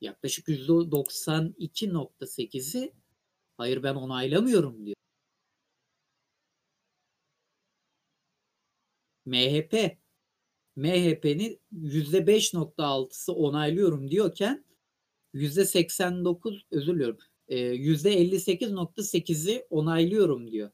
yaklaşık 0.03 0.49
%92.8'i 0.49 2.93
hayır 3.57 3.83
ben 3.83 3.95
onaylamıyorum 3.95 4.87
diyor. 4.87 4.97
MHP 9.27 10.03
MHP'nin 10.77 11.61
%5.6'sı 11.73 13.33
onaylıyorum 13.33 14.11
diyorken 14.11 14.65
%89 15.35 16.63
özür 16.71 16.95
diliyorum 16.95 17.19
%58.8'i 17.49 19.53
e, 19.53 19.67
onaylıyorum 19.71 20.53
diyor. 20.53 20.71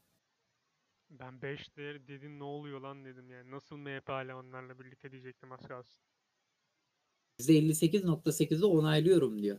Ben 1.10 1.42
5 1.42 1.76
değer 1.76 2.08
dedim 2.08 2.38
ne 2.38 2.44
oluyor 2.44 2.80
lan 2.80 3.04
dedim 3.04 3.30
yani. 3.30 3.50
Nasıl 3.50 3.76
MHP 3.76 4.08
hala 4.08 4.38
onlarla 4.38 4.78
birlikte 4.78 5.12
diyecektim 5.12 5.52
az 5.52 5.68
kalsın. 5.68 6.02
%58.8'i 7.40 8.64
onaylıyorum 8.64 9.42
diyor. 9.42 9.58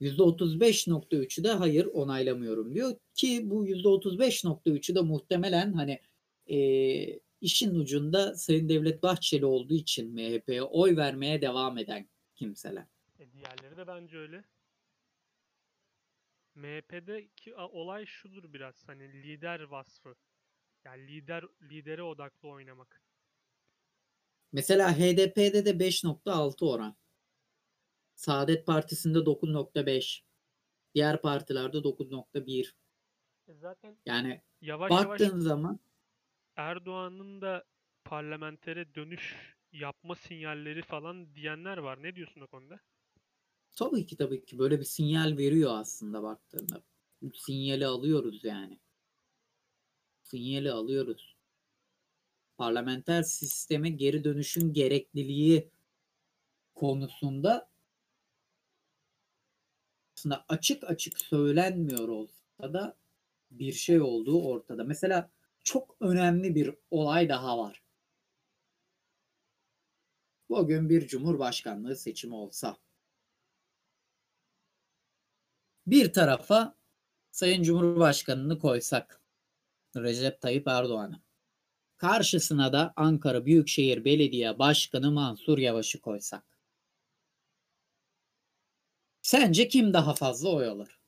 %35.3'ü 0.00 1.44
de 1.44 1.50
hayır 1.50 1.86
onaylamıyorum 1.86 2.74
diyor 2.74 2.96
ki 3.14 3.50
bu 3.50 3.66
%35.3'ü 3.66 4.94
de 4.94 5.00
muhtemelen 5.00 5.72
hani 5.72 6.00
e, 6.46 7.20
işin 7.40 7.74
ucunda 7.74 8.34
Sayın 8.34 8.68
Devlet 8.68 9.02
Bahçeli 9.02 9.46
olduğu 9.46 9.74
için 9.74 10.14
MHP'ye 10.14 10.62
oy 10.62 10.96
vermeye 10.96 11.42
devam 11.42 11.78
eden 11.78 12.08
kimseler. 12.34 12.86
E 13.18 13.32
diğerleri 13.32 13.76
de 13.76 13.86
bence 13.86 14.18
öyle. 14.18 14.44
MHP'deki 16.54 17.54
olay 17.54 18.06
şudur 18.06 18.52
biraz 18.52 18.88
hani 18.88 19.12
lider 19.22 19.60
vasfı. 19.60 20.14
Yani 20.84 21.06
lider 21.06 21.44
lidere 21.62 22.02
odaklı 22.02 22.48
oynamak. 22.48 23.02
Mesela 24.52 24.98
HDP'de 24.98 25.64
de 25.64 25.70
5.6 25.70 26.64
oran. 26.64 26.96
Saadet 28.14 28.66
Partisi'nde 28.66 29.18
9.5. 29.18 30.20
Diğer 30.94 31.22
partilerde 31.22 31.76
9.1. 31.76 32.72
E 33.48 33.54
zaten 33.54 33.96
yani 34.06 34.42
yavaş 34.60 34.90
baktığın 34.90 35.24
yavaş 35.24 35.42
zaman 35.42 35.80
Erdoğan'ın 36.56 37.40
da 37.40 37.64
parlamentere 38.04 38.94
dönüş 38.94 39.54
yapma 39.72 40.14
sinyalleri 40.14 40.82
falan 40.82 41.34
diyenler 41.34 41.78
var. 41.78 42.02
Ne 42.02 42.16
diyorsun 42.16 42.40
o 42.40 42.46
konuda? 42.46 42.80
Tabii 43.76 44.06
ki 44.06 44.16
tabii 44.16 44.44
ki 44.44 44.58
böyle 44.58 44.80
bir 44.80 44.84
sinyal 44.84 45.36
veriyor 45.36 45.70
aslında 45.74 46.22
baktığında. 46.22 46.82
Sinyali 47.34 47.86
alıyoruz 47.86 48.44
yani. 48.44 48.78
Sinyali 50.22 50.72
alıyoruz. 50.72 51.36
Parlamenter 52.58 53.22
sisteme 53.22 53.90
geri 53.90 54.24
dönüşün 54.24 54.72
gerekliliği 54.72 55.70
konusunda 56.74 57.73
aslında 60.16 60.44
açık 60.48 60.84
açık 60.84 61.20
söylenmiyor 61.20 62.08
olsa 62.08 62.72
da 62.72 62.96
bir 63.50 63.72
şey 63.72 64.00
olduğu 64.00 64.42
ortada. 64.42 64.84
Mesela 64.84 65.30
çok 65.64 65.96
önemli 66.00 66.54
bir 66.54 66.74
olay 66.90 67.28
daha 67.28 67.58
var. 67.58 67.82
Bugün 70.48 70.88
bir 70.88 71.06
cumhurbaşkanlığı 71.06 71.96
seçimi 71.96 72.34
olsa 72.34 72.76
bir 75.86 76.12
tarafa 76.12 76.76
Sayın 77.30 77.62
Cumhurbaşkanı'nı 77.62 78.58
koysak 78.58 79.20
Recep 79.96 80.40
Tayyip 80.40 80.68
Erdoğan'ı 80.68 81.20
karşısına 81.96 82.72
da 82.72 82.92
Ankara 82.96 83.46
Büyükşehir 83.46 84.04
Belediye 84.04 84.58
Başkanı 84.58 85.10
Mansur 85.10 85.58
Yavaş'ı 85.58 86.00
koysak 86.00 86.53
sence 89.28 89.68
kim 89.68 89.92
daha 89.92 90.14
fazla 90.14 90.48
oy 90.48 90.66
alır? 90.68 90.98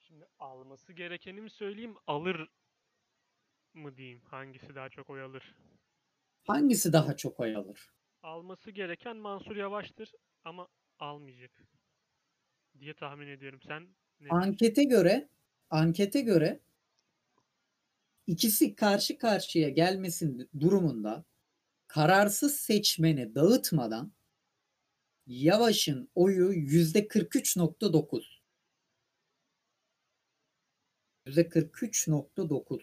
Şimdi 0.00 0.26
alması 0.38 0.92
gerekeni 0.92 1.40
mi 1.40 1.50
söyleyeyim, 1.50 1.94
alır 2.06 2.48
mı 3.74 3.96
diyeyim? 3.96 4.20
Hangisi 4.24 4.74
daha 4.74 4.88
çok 4.88 5.10
oy 5.10 5.22
alır? 5.22 5.54
Hangisi 6.46 6.92
daha 6.92 7.16
çok 7.16 7.40
oy 7.40 7.56
alır? 7.56 7.92
Alması 8.22 8.70
gereken 8.70 9.16
Mansur 9.16 9.56
Yavaş'tır 9.56 10.12
ama 10.44 10.68
almayacak 10.98 11.50
diye 12.78 12.94
tahmin 12.94 13.28
ediyorum. 13.28 13.60
Sen 13.66 13.88
ne 14.20 14.28
Ankete 14.30 14.74
diyorsun? 14.74 14.90
göre 14.90 15.28
ankete 15.70 16.20
göre 16.20 16.60
ikisi 18.26 18.74
karşı 18.74 19.18
karşıya 19.18 19.68
gelmesin 19.68 20.50
durumunda 20.60 21.24
kararsız 21.86 22.56
seçmeni 22.56 23.34
dağıtmadan 23.34 24.12
Yavaş'ın 25.26 26.10
oyu 26.14 26.52
yüzde 26.52 27.06
43.9. 27.06 28.24
Yüzde 31.26 31.42
43.9. 31.42 32.82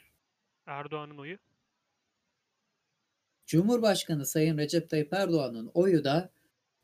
Erdoğan'ın 0.65 1.17
oyu? 1.17 1.37
Cumhurbaşkanı 3.45 4.25
Sayın 4.25 4.57
Recep 4.57 4.89
Tayyip 4.89 5.13
Erdoğan'ın 5.13 5.71
oyu 5.73 6.03
da 6.03 6.31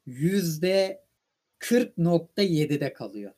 yüzde 0.06 1.06
40.7'de 1.60 2.94
kalıyor. 2.94 3.34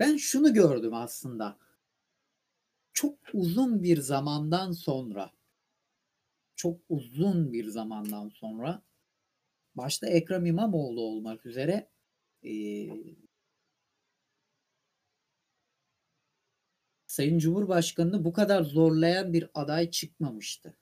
Ben 0.00 0.16
şunu 0.16 0.54
gördüm 0.54 0.94
aslında. 0.94 1.58
Çok 2.92 3.18
uzun 3.32 3.82
bir 3.82 4.00
zamandan 4.00 4.72
sonra 4.72 5.32
çok 6.56 6.80
uzun 6.88 7.52
bir 7.52 7.64
zamandan 7.64 8.28
sonra 8.28 8.82
başta 9.74 10.06
Ekrem 10.06 10.46
İmamoğlu 10.46 11.00
olmak 11.00 11.46
üzere 11.46 11.90
e, 12.44 12.52
Sayın 17.06 17.38
Cumhurbaşkanı'nı 17.38 18.24
bu 18.24 18.32
kadar 18.32 18.62
zorlayan 18.62 19.32
bir 19.32 19.50
aday 19.54 19.90
çıkmamıştı. 19.90 20.76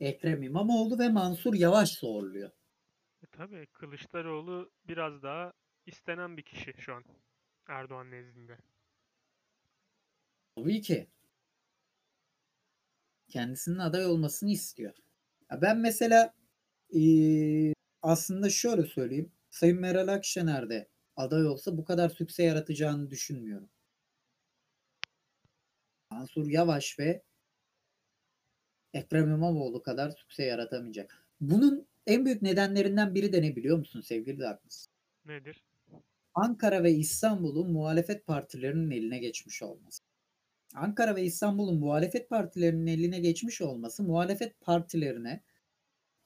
Ekrem 0.00 0.42
İmamoğlu 0.42 0.98
ve 0.98 1.08
Mansur 1.08 1.54
Yavaş 1.54 1.98
zorluyor. 1.98 2.50
E, 3.22 3.26
tabii 3.26 3.66
Kılıçdaroğlu 3.66 4.72
biraz 4.84 5.22
daha 5.22 5.52
istenen 5.86 6.36
bir 6.36 6.42
kişi 6.42 6.74
şu 6.78 6.94
an 6.94 7.04
Erdoğan 7.66 8.10
nezdinde. 8.10 8.58
Tabii 10.56 10.80
ki. 10.80 11.06
Kendisinin 13.32 13.78
aday 13.78 14.06
olmasını 14.06 14.50
istiyor. 14.50 14.94
Ya 15.50 15.62
ben 15.62 15.78
mesela 15.78 16.34
e, 16.96 17.02
aslında 18.02 18.50
şöyle 18.50 18.86
söyleyeyim. 18.86 19.32
Sayın 19.50 19.80
Meral 19.80 20.08
Akşener 20.08 20.70
de 20.70 20.88
aday 21.16 21.46
olsa 21.46 21.76
bu 21.76 21.84
kadar 21.84 22.08
sükse 22.08 22.42
yaratacağını 22.42 23.10
düşünmüyorum. 23.10 23.68
Mansur 26.10 26.46
Yavaş 26.46 26.98
ve 26.98 27.22
Ekrem 28.94 29.30
İmamoğlu 29.30 29.82
kadar 29.82 30.10
sükse 30.10 30.44
yaratamayacak. 30.44 31.26
Bunun 31.40 31.86
en 32.06 32.24
büyük 32.24 32.42
nedenlerinden 32.42 33.14
biri 33.14 33.32
de 33.32 33.42
ne 33.42 33.56
biliyor 33.56 33.78
musun 33.78 34.00
sevgili 34.00 34.38
Darkness? 34.38 34.86
Nedir? 35.24 35.64
Ankara 36.34 36.82
ve 36.82 36.92
İstanbul'un 36.92 37.72
muhalefet 37.72 38.26
partilerinin 38.26 38.90
eline 38.90 39.18
geçmiş 39.18 39.62
olması. 39.62 40.02
Ankara 40.74 41.16
ve 41.16 41.22
İstanbul'un 41.22 41.78
muhalefet 41.78 42.28
partilerinin 42.28 42.86
eline 42.86 43.20
geçmiş 43.20 43.60
olması 43.60 44.02
muhalefet 44.02 44.60
partilerine 44.60 45.40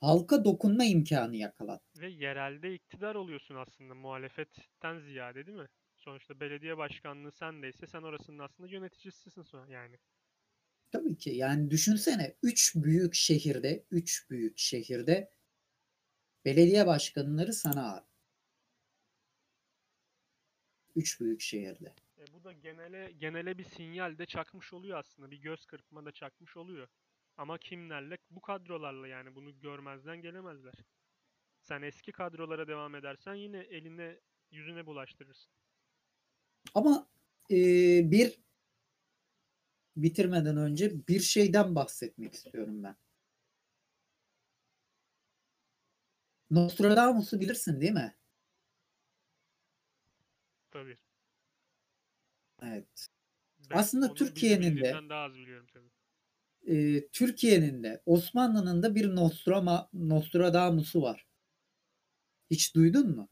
halka 0.00 0.44
dokunma 0.44 0.85
imkanı 0.85 1.37
yakalattı. 1.37 2.00
Ve 2.00 2.09
yerelde 2.09 2.74
iktidar 2.74 3.14
oluyorsun 3.14 3.54
aslında 3.54 3.94
muhalefetten 3.94 4.98
ziyade 4.98 5.46
değil 5.46 5.59
mi? 5.59 5.68
Sonuçta 5.96 6.40
belediye 6.40 6.76
başkanlığı 6.76 7.32
sendeyse 7.32 7.87
sen 7.87 8.02
orasının 8.02 8.38
aslında 8.38 8.68
yöneticisisin 8.68 9.42
sonra 9.42 9.72
yani. 9.72 9.96
Tabii 10.92 11.16
ki 11.16 11.30
yani 11.30 11.70
düşünsene 11.70 12.37
3 12.42 12.74
büyük 12.74 13.14
şehirde 13.14 13.85
3 13.90 14.30
büyük 14.30 14.59
şehirde 14.59 15.30
belediye 16.44 16.87
başkanları 16.87 17.52
sana 17.52 17.92
ait. 17.94 18.04
3 20.96 21.20
büyük 21.20 21.40
şehirde. 21.40 21.94
E, 22.29 22.33
bu 22.33 22.45
da 22.45 22.53
genele 22.53 23.12
genele 23.12 23.59
bir 23.59 23.65
sinyal 23.65 24.19
de 24.19 24.27
çakmış 24.27 24.73
oluyor 24.73 24.99
aslında. 24.99 25.31
Bir 25.31 25.43
göz 25.43 25.67
kırpma 25.67 26.05
da 26.05 26.12
çakmış 26.12 26.57
oluyor. 26.57 26.89
Ama 27.37 27.59
kimlerle? 27.59 28.19
Bu 28.31 28.41
kadrolarla 28.41 29.09
yani 29.09 29.35
bunu 29.35 29.61
görmezden 29.61 30.23
gelemezler. 30.23 30.75
Sen 31.61 31.83
eski 31.83 32.12
kadrolara 32.12 32.69
devam 32.69 32.95
edersen 32.95 33.35
yine 33.35 33.59
eline 33.59 34.21
yüzüne 34.51 34.87
bulaştırırsın. 34.87 35.53
Ama 36.75 37.09
e, 37.51 37.57
bir 38.11 38.39
bitirmeden 39.97 40.57
önce 40.57 41.07
bir 41.09 41.21
şeyden 41.21 41.75
bahsetmek 41.75 42.35
istiyorum 42.35 42.83
ben. 42.83 42.97
Nostradamus'u 46.51 47.41
bilirsin 47.41 47.81
değil 47.81 47.93
mi? 47.93 48.15
Tabii. 50.71 50.99
Evet. 52.62 53.09
Ben 53.71 53.77
Aslında 53.79 54.14
Türkiye'nin 54.14 54.77
de 54.77 54.92
daha 55.09 55.23
az 55.23 55.35
biliyorum 55.35 55.66
tabii. 55.73 55.90
E, 56.66 57.07
Türkiye'nin 57.09 57.83
de 57.83 58.03
Osmanlı'nın 58.07 58.83
da 58.83 58.95
bir 58.95 59.16
Nostrama, 59.16 59.88
Nostradamus'u 59.92 61.03
var. 61.03 61.27
Hiç 62.51 62.75
duydun 62.75 63.16
mu? 63.16 63.29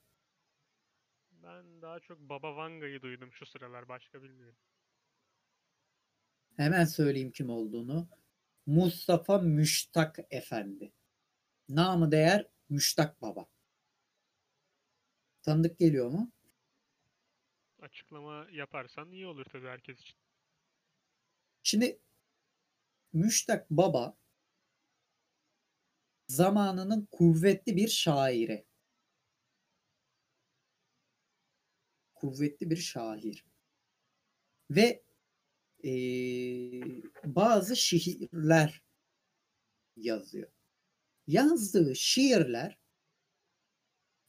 Ben 1.43 1.83
daha 1.83 2.01
çok 2.01 2.19
Baba 2.21 2.57
Vanga'yı 2.57 3.03
duydum 3.03 3.33
şu 3.33 3.47
sıralar 3.47 3.89
başka 3.89 4.23
bilmiyorum. 4.23 4.59
Hemen 6.57 6.85
söyleyeyim 6.85 7.31
kim 7.31 7.51
olduğunu. 7.51 8.09
Mustafa 8.67 9.39
Müştak 9.39 10.19
Efendi. 10.31 10.93
Namı 11.69 12.13
değer 12.13 12.47
Müştak 12.69 13.23
Baba. 13.23 13.47
Tanıdık 15.43 15.79
geliyor 15.79 16.11
mu? 16.11 16.33
Açıklama 17.85 18.47
yaparsan 18.51 19.13
iyi 19.13 19.27
olur 19.27 19.45
tabii 19.45 19.69
herkes 19.69 20.01
için. 20.01 20.17
Şimdi 21.63 22.01
Müştak 23.13 23.71
Baba 23.71 24.19
zamanının 26.29 27.09
kuvvetli 27.11 27.77
bir 27.77 27.89
şairi. 27.89 28.67
Kuvvetli 32.15 32.71
bir 32.71 32.77
şair. 32.77 33.45
Ve 34.71 35.05
e, 35.85 35.91
bazı 37.25 37.77
şiirler 37.77 38.83
yazıyor. 39.97 40.53
Yazdığı 41.27 41.97
şiirler 41.97 42.79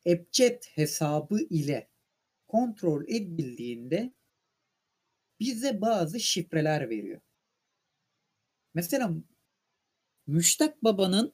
ebced 0.06 0.64
hesabı 0.64 1.40
ile 1.50 1.90
kontrol 2.48 3.04
edildiğinde 3.08 4.14
bize 5.40 5.82
bazı 5.82 6.20
şifreler 6.20 6.90
veriyor. 6.90 7.22
Mesela 8.74 9.12
Müştak 10.28 10.84
Baba'nın 10.84 11.34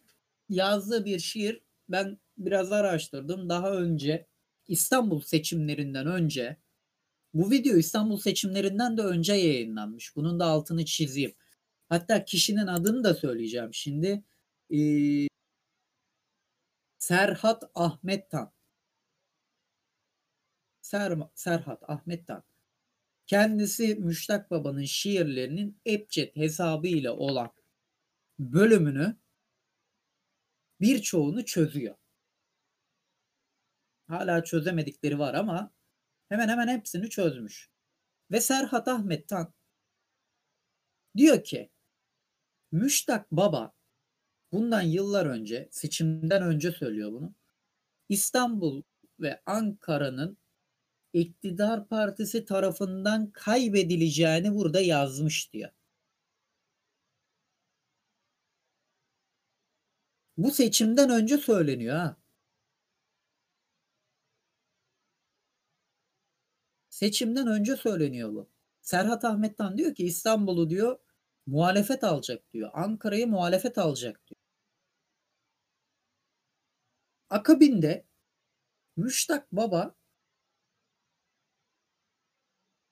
yazdığı 0.50 1.06
bir 1.06 1.20
şiir 1.20 1.62
ben 1.90 2.20
biraz 2.38 2.72
araştırdım. 2.72 3.50
Daha 3.50 3.72
önce 3.72 4.28
İstanbul 4.68 5.22
seçimlerinden 5.22 6.08
önce 6.08 6.58
Bu 7.34 7.52
video 7.52 7.78
İstanbul 7.78 8.18
seçimlerinden 8.18 8.98
de 8.98 9.02
önce 9.02 9.34
yayınlanmış. 9.34 10.16
Bunun 10.16 10.40
da 10.40 10.46
altını 10.46 10.86
çizeyim. 10.86 11.34
Hatta 11.90 12.26
kişinin 12.26 12.68
adını 12.68 13.04
da 13.04 13.14
söyleyeceğim 13.14 13.74
şimdi. 13.74 14.24
Ee, 14.74 15.28
Serhat 17.00 17.64
Ahmet 17.76 18.32
Tan. 18.32 18.52
Ser, 20.92 21.14
Serhat 21.36 21.90
Ahmet 21.90 22.28
Tan. 22.28 22.44
Kendisi 23.26 23.96
Müştak 23.96 24.52
Baba'nın 24.52 24.84
şiirlerinin 24.84 25.82
Epcet 25.86 26.36
hesabı 26.36 26.88
ile 26.88 27.10
olan 27.10 27.52
bölümünü 28.40 29.18
birçoğunu 30.82 31.46
çözüyor. 31.46 31.96
Hala 34.08 34.44
çözemedikleri 34.44 35.20
var 35.20 35.34
ama 35.34 35.72
hemen 36.30 36.50
hemen 36.50 36.68
hepsini 36.68 37.10
çözmüş. 37.10 37.70
Ve 38.32 38.42
Serhat 38.42 38.88
Ahmet 38.88 39.28
Tan 39.28 39.54
diyor 41.18 41.44
ki 41.44 41.72
Müştak 42.72 43.32
Baba 43.32 43.74
bundan 44.52 44.82
yıllar 44.82 45.26
önce 45.26 45.70
seçimden 45.72 46.44
önce 46.44 46.72
söylüyor 46.72 47.12
bunu. 47.12 47.36
İstanbul 48.10 48.84
ve 49.20 49.42
Ankara'nın 49.46 50.41
iktidar 51.14 51.88
partisi 51.88 52.46
tarafından 52.46 53.32
kaybedileceğini 53.32 54.56
burada 54.56 54.82
yazmış 54.82 55.54
diyor. 55.54 55.70
Bu 60.38 60.52
seçimden 60.52 61.10
önce 61.10 61.38
söyleniyor 61.38 61.96
ha. 61.96 62.18
Seçimden 66.90 67.48
önce 67.48 67.76
söyleniyor 67.76 68.34
bu. 68.34 68.50
Serhat 68.82 69.26
Ahmet'ten 69.26 69.78
diyor 69.78 69.96
ki 69.96 70.06
İstanbul'u 70.06 70.70
diyor 70.70 71.00
muhalefet 71.46 72.04
alacak 72.04 72.54
diyor. 72.54 72.70
Ankara'yı 72.74 73.28
muhalefet 73.28 73.78
alacak 73.78 74.28
diyor. 74.28 74.42
Akabinde 77.30 78.06
Müştak 78.98 79.52
Baba 79.52 79.96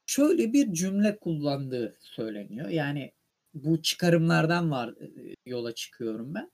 şöyle 0.09 0.53
bir 0.53 0.73
cümle 0.73 1.19
kullandığı 1.19 1.97
söyleniyor. 2.01 2.69
Yani 2.69 3.11
bu 3.53 3.81
çıkarımlardan 3.81 4.71
var 4.71 4.95
yola 5.45 5.75
çıkıyorum 5.75 6.33
ben. 6.33 6.51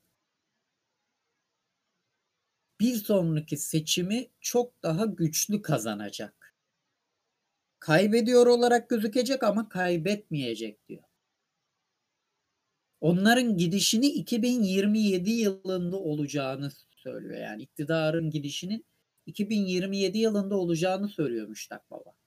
Bir 2.79 2.93
sonraki 2.95 3.57
seçimi 3.57 4.27
çok 4.39 4.83
daha 4.83 5.05
güçlü 5.05 5.61
kazanacak. 5.61 6.55
Kaybediyor 7.79 8.47
olarak 8.47 8.89
gözükecek 8.89 9.43
ama 9.43 9.69
kaybetmeyecek 9.69 10.87
diyor. 10.87 11.03
Onların 13.01 13.57
gidişini 13.57 14.07
2027 14.07 15.31
yılında 15.31 15.97
olacağını 15.97 16.71
söylüyor. 16.95 17.37
Yani 17.37 17.61
iktidarın 17.61 18.29
gidişinin 18.29 18.85
2027 19.25 20.17
yılında 20.17 20.57
olacağını 20.57 21.09
söylüyor 21.09 21.47
Müştak 21.47 21.91
Baba. 21.91 22.24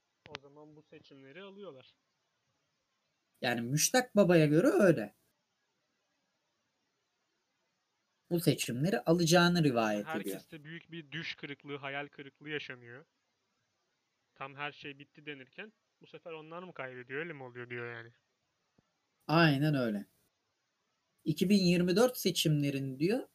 Seçimleri 0.91 1.43
alıyorlar. 1.43 1.95
Yani 3.41 3.61
Müştak 3.61 4.16
Baba'ya 4.16 4.47
göre 4.47 4.66
öyle. 4.66 5.14
Bu 8.30 8.41
seçimleri 8.41 9.01
alacağını 9.01 9.64
rivayet 9.64 10.07
Herkeste 10.07 10.20
ediyor. 10.20 10.34
Herkeste 10.34 10.64
büyük 10.64 10.93
bir 10.93 11.11
düş 11.12 11.34
kırıklığı, 11.34 11.76
hayal 11.76 12.09
kırıklığı 12.09 12.51
yaşanıyor. 12.51 13.05
Tam 14.34 14.55
her 14.55 14.72
şey 14.72 14.99
bitti 14.99 15.26
denirken 15.26 15.72
bu 16.01 16.07
sefer 16.07 16.32
onlar 16.32 16.62
mı 16.62 16.74
kaybediyor 16.74 17.20
öyle 17.20 17.32
mi 17.32 17.43
oluyor 17.43 17.70
diyor 17.70 17.93
yani. 17.95 18.12
Aynen 19.26 19.74
öyle. 19.74 20.07
2024 21.24 22.16
seçimlerin 22.16 22.99
diyor 22.99 23.28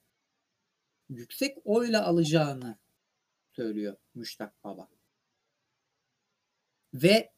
yüksek 1.10 1.58
oyla 1.64 2.06
alacağını 2.06 2.80
söylüyor 3.52 3.98
Müştak 4.16 4.64
Baba. 4.64 4.90
Ve 6.94 7.34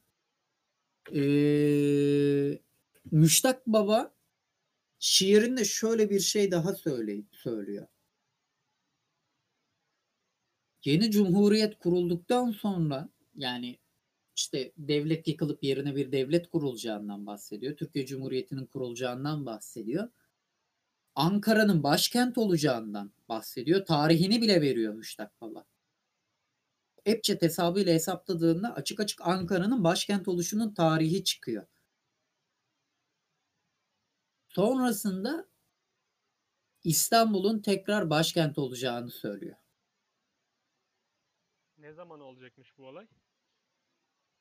ee, 1.13 2.59
Müştak 3.11 3.67
Baba 3.67 4.13
şiirinde 4.99 5.65
şöyle 5.65 6.09
bir 6.09 6.19
şey 6.19 6.51
daha 6.51 6.73
söyle, 6.73 7.23
söylüyor. 7.31 7.87
Yeni 10.85 11.11
cumhuriyet 11.11 11.79
kurulduktan 11.79 12.51
sonra 12.51 13.09
yani 13.35 13.79
işte 14.35 14.71
devlet 14.77 15.27
yıkılıp 15.27 15.63
yerine 15.63 15.95
bir 15.95 16.11
devlet 16.11 16.49
kurulacağından 16.49 17.25
bahsediyor. 17.25 17.75
Türkiye 17.75 18.05
Cumhuriyeti'nin 18.05 18.65
kurulacağından 18.65 19.45
bahsediyor. 19.45 20.09
Ankara'nın 21.15 21.83
başkent 21.83 22.37
olacağından 22.37 23.11
bahsediyor. 23.29 23.85
Tarihini 23.85 24.41
bile 24.41 24.61
veriyor 24.61 24.93
Müştak 24.93 25.41
Baba. 25.41 25.65
Epcet 27.05 27.41
hesabıyla 27.41 27.93
hesapladığında 27.93 28.75
açık 28.75 28.99
açık 28.99 29.21
Ankara'nın 29.27 29.83
başkent 29.83 30.27
oluşunun 30.27 30.73
tarihi 30.73 31.23
çıkıyor. 31.23 31.67
Sonrasında 34.47 35.47
İstanbul'un 36.83 37.59
tekrar 37.59 38.09
başkent 38.09 38.57
olacağını 38.57 39.11
söylüyor. 39.11 39.55
Ne 41.77 41.93
zaman 41.93 42.19
olacakmış 42.19 42.77
bu 42.77 42.87
olay? 42.87 43.07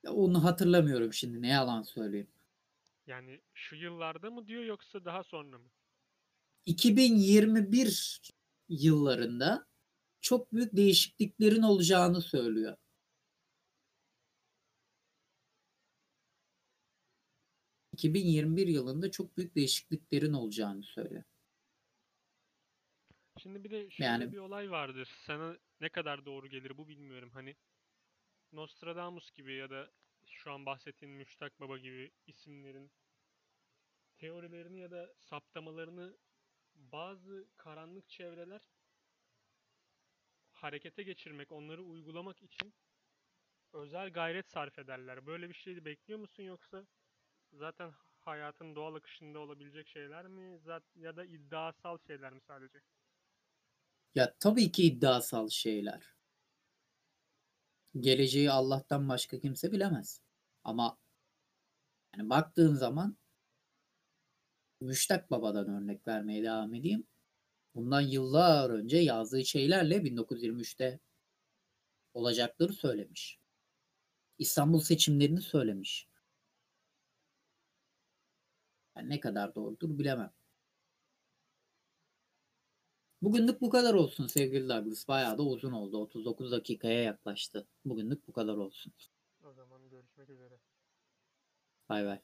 Ya 0.03 0.11
onu 0.13 0.43
hatırlamıyorum 0.43 1.13
şimdi 1.13 1.41
ne 1.41 1.47
yalan 1.47 1.81
söyleyeyim. 1.81 2.27
Yani 3.07 3.41
şu 3.53 3.75
yıllarda 3.75 4.31
mı 4.31 4.47
diyor 4.47 4.63
yoksa 4.63 5.05
daha 5.05 5.23
sonra 5.23 5.57
mı? 5.57 5.69
2021 6.65 8.21
yıllarında 8.69 9.67
çok 10.25 10.53
büyük 10.53 10.75
değişikliklerin 10.75 11.61
olacağını 11.61 12.21
söylüyor. 12.21 12.77
...2021 17.97 18.69
yılında 18.71 19.11
çok 19.11 19.37
büyük 19.37 19.55
değişikliklerin 19.55 20.33
olacağını 20.33 20.83
söylüyor. 20.83 21.23
Şimdi 23.39 23.63
bir 23.63 23.71
de 23.71 23.89
şöyle 23.89 24.09
yani... 24.09 24.31
bir 24.31 24.37
olay 24.37 24.71
vardır. 24.71 25.09
Sana 25.25 25.57
ne 25.81 25.89
kadar 25.89 26.25
doğru 26.25 26.47
gelir 26.47 26.77
bu 26.77 26.87
bilmiyorum. 26.87 27.29
Hani 27.33 27.55
Nostradamus 28.51 29.31
gibi 29.31 29.53
ya 29.53 29.69
da 29.69 29.91
şu 30.25 30.51
an 30.51 30.65
bahsettiğin 30.65 31.15
Müştak 31.15 31.59
Baba 31.59 31.77
gibi 31.77 32.11
isimlerin 32.27 32.91
teorilerini 34.17 34.79
ya 34.79 34.91
da 34.91 35.13
saptamalarını 35.19 36.17
bazı 36.75 37.47
karanlık 37.57 38.09
çevreler 38.09 38.74
harekete 40.65 41.03
geçirmek, 41.03 41.51
onları 41.51 41.81
uygulamak 41.83 42.43
için 42.43 42.73
özel 43.73 44.09
gayret 44.09 44.49
sarf 44.49 44.79
ederler. 44.79 45.25
Böyle 45.25 45.49
bir 45.49 45.53
şey 45.53 45.85
bekliyor 45.85 46.19
musun 46.19 46.43
yoksa 46.43 46.83
zaten 47.53 47.91
hayatın 48.25 48.75
doğal 48.75 48.95
akışında 48.95 49.39
olabilecek 49.39 49.87
şeyler 49.87 50.27
mi 50.27 50.59
ya 50.95 51.17
da 51.17 51.25
iddiasal 51.25 51.97
şeyler 52.07 52.33
mi 52.33 52.39
sadece? 52.47 52.79
Ya 54.15 54.33
tabii 54.39 54.71
ki 54.71 54.83
iddiasal 54.83 55.49
şeyler. 55.49 56.15
Geleceği 57.99 58.51
Allah'tan 58.51 59.09
başka 59.09 59.39
kimse 59.39 59.71
bilemez. 59.71 60.21
Ama 60.63 60.97
yani 62.17 62.29
baktığın 62.29 62.73
zaman 62.75 63.17
Müştak 64.81 65.31
Baba'dan 65.31 65.69
örnek 65.69 66.07
vermeye 66.07 66.43
devam 66.43 66.73
edeyim. 66.73 67.07
Bundan 67.75 68.01
yıllar 68.01 68.69
önce 68.69 68.97
yazdığı 68.97 69.45
şeylerle 69.45 69.97
1923'te 69.97 70.99
olacakları 72.13 72.73
söylemiş. 72.73 73.39
İstanbul 74.37 74.79
seçimlerini 74.79 75.41
söylemiş. 75.41 76.07
Yani 78.97 79.09
ne 79.09 79.19
kadar 79.19 79.55
doğrudur 79.55 79.99
bilemem. 79.99 80.33
Bugünlük 83.21 83.61
bu 83.61 83.69
kadar 83.69 83.93
olsun 83.93 84.27
sevgili 84.27 84.69
Douglas. 84.69 85.07
Bayağı 85.07 85.37
da 85.37 85.43
uzun 85.43 85.71
oldu. 85.71 85.97
39 85.97 86.51
dakikaya 86.51 87.03
yaklaştı. 87.03 87.67
Bugünlük 87.85 88.27
bu 88.27 88.33
kadar 88.33 88.57
olsun. 88.57 88.93
O 89.43 89.53
zaman 89.53 89.89
görüşmek 89.89 90.29
üzere. 90.29 90.59
Bay 91.89 92.05
bay. 92.05 92.19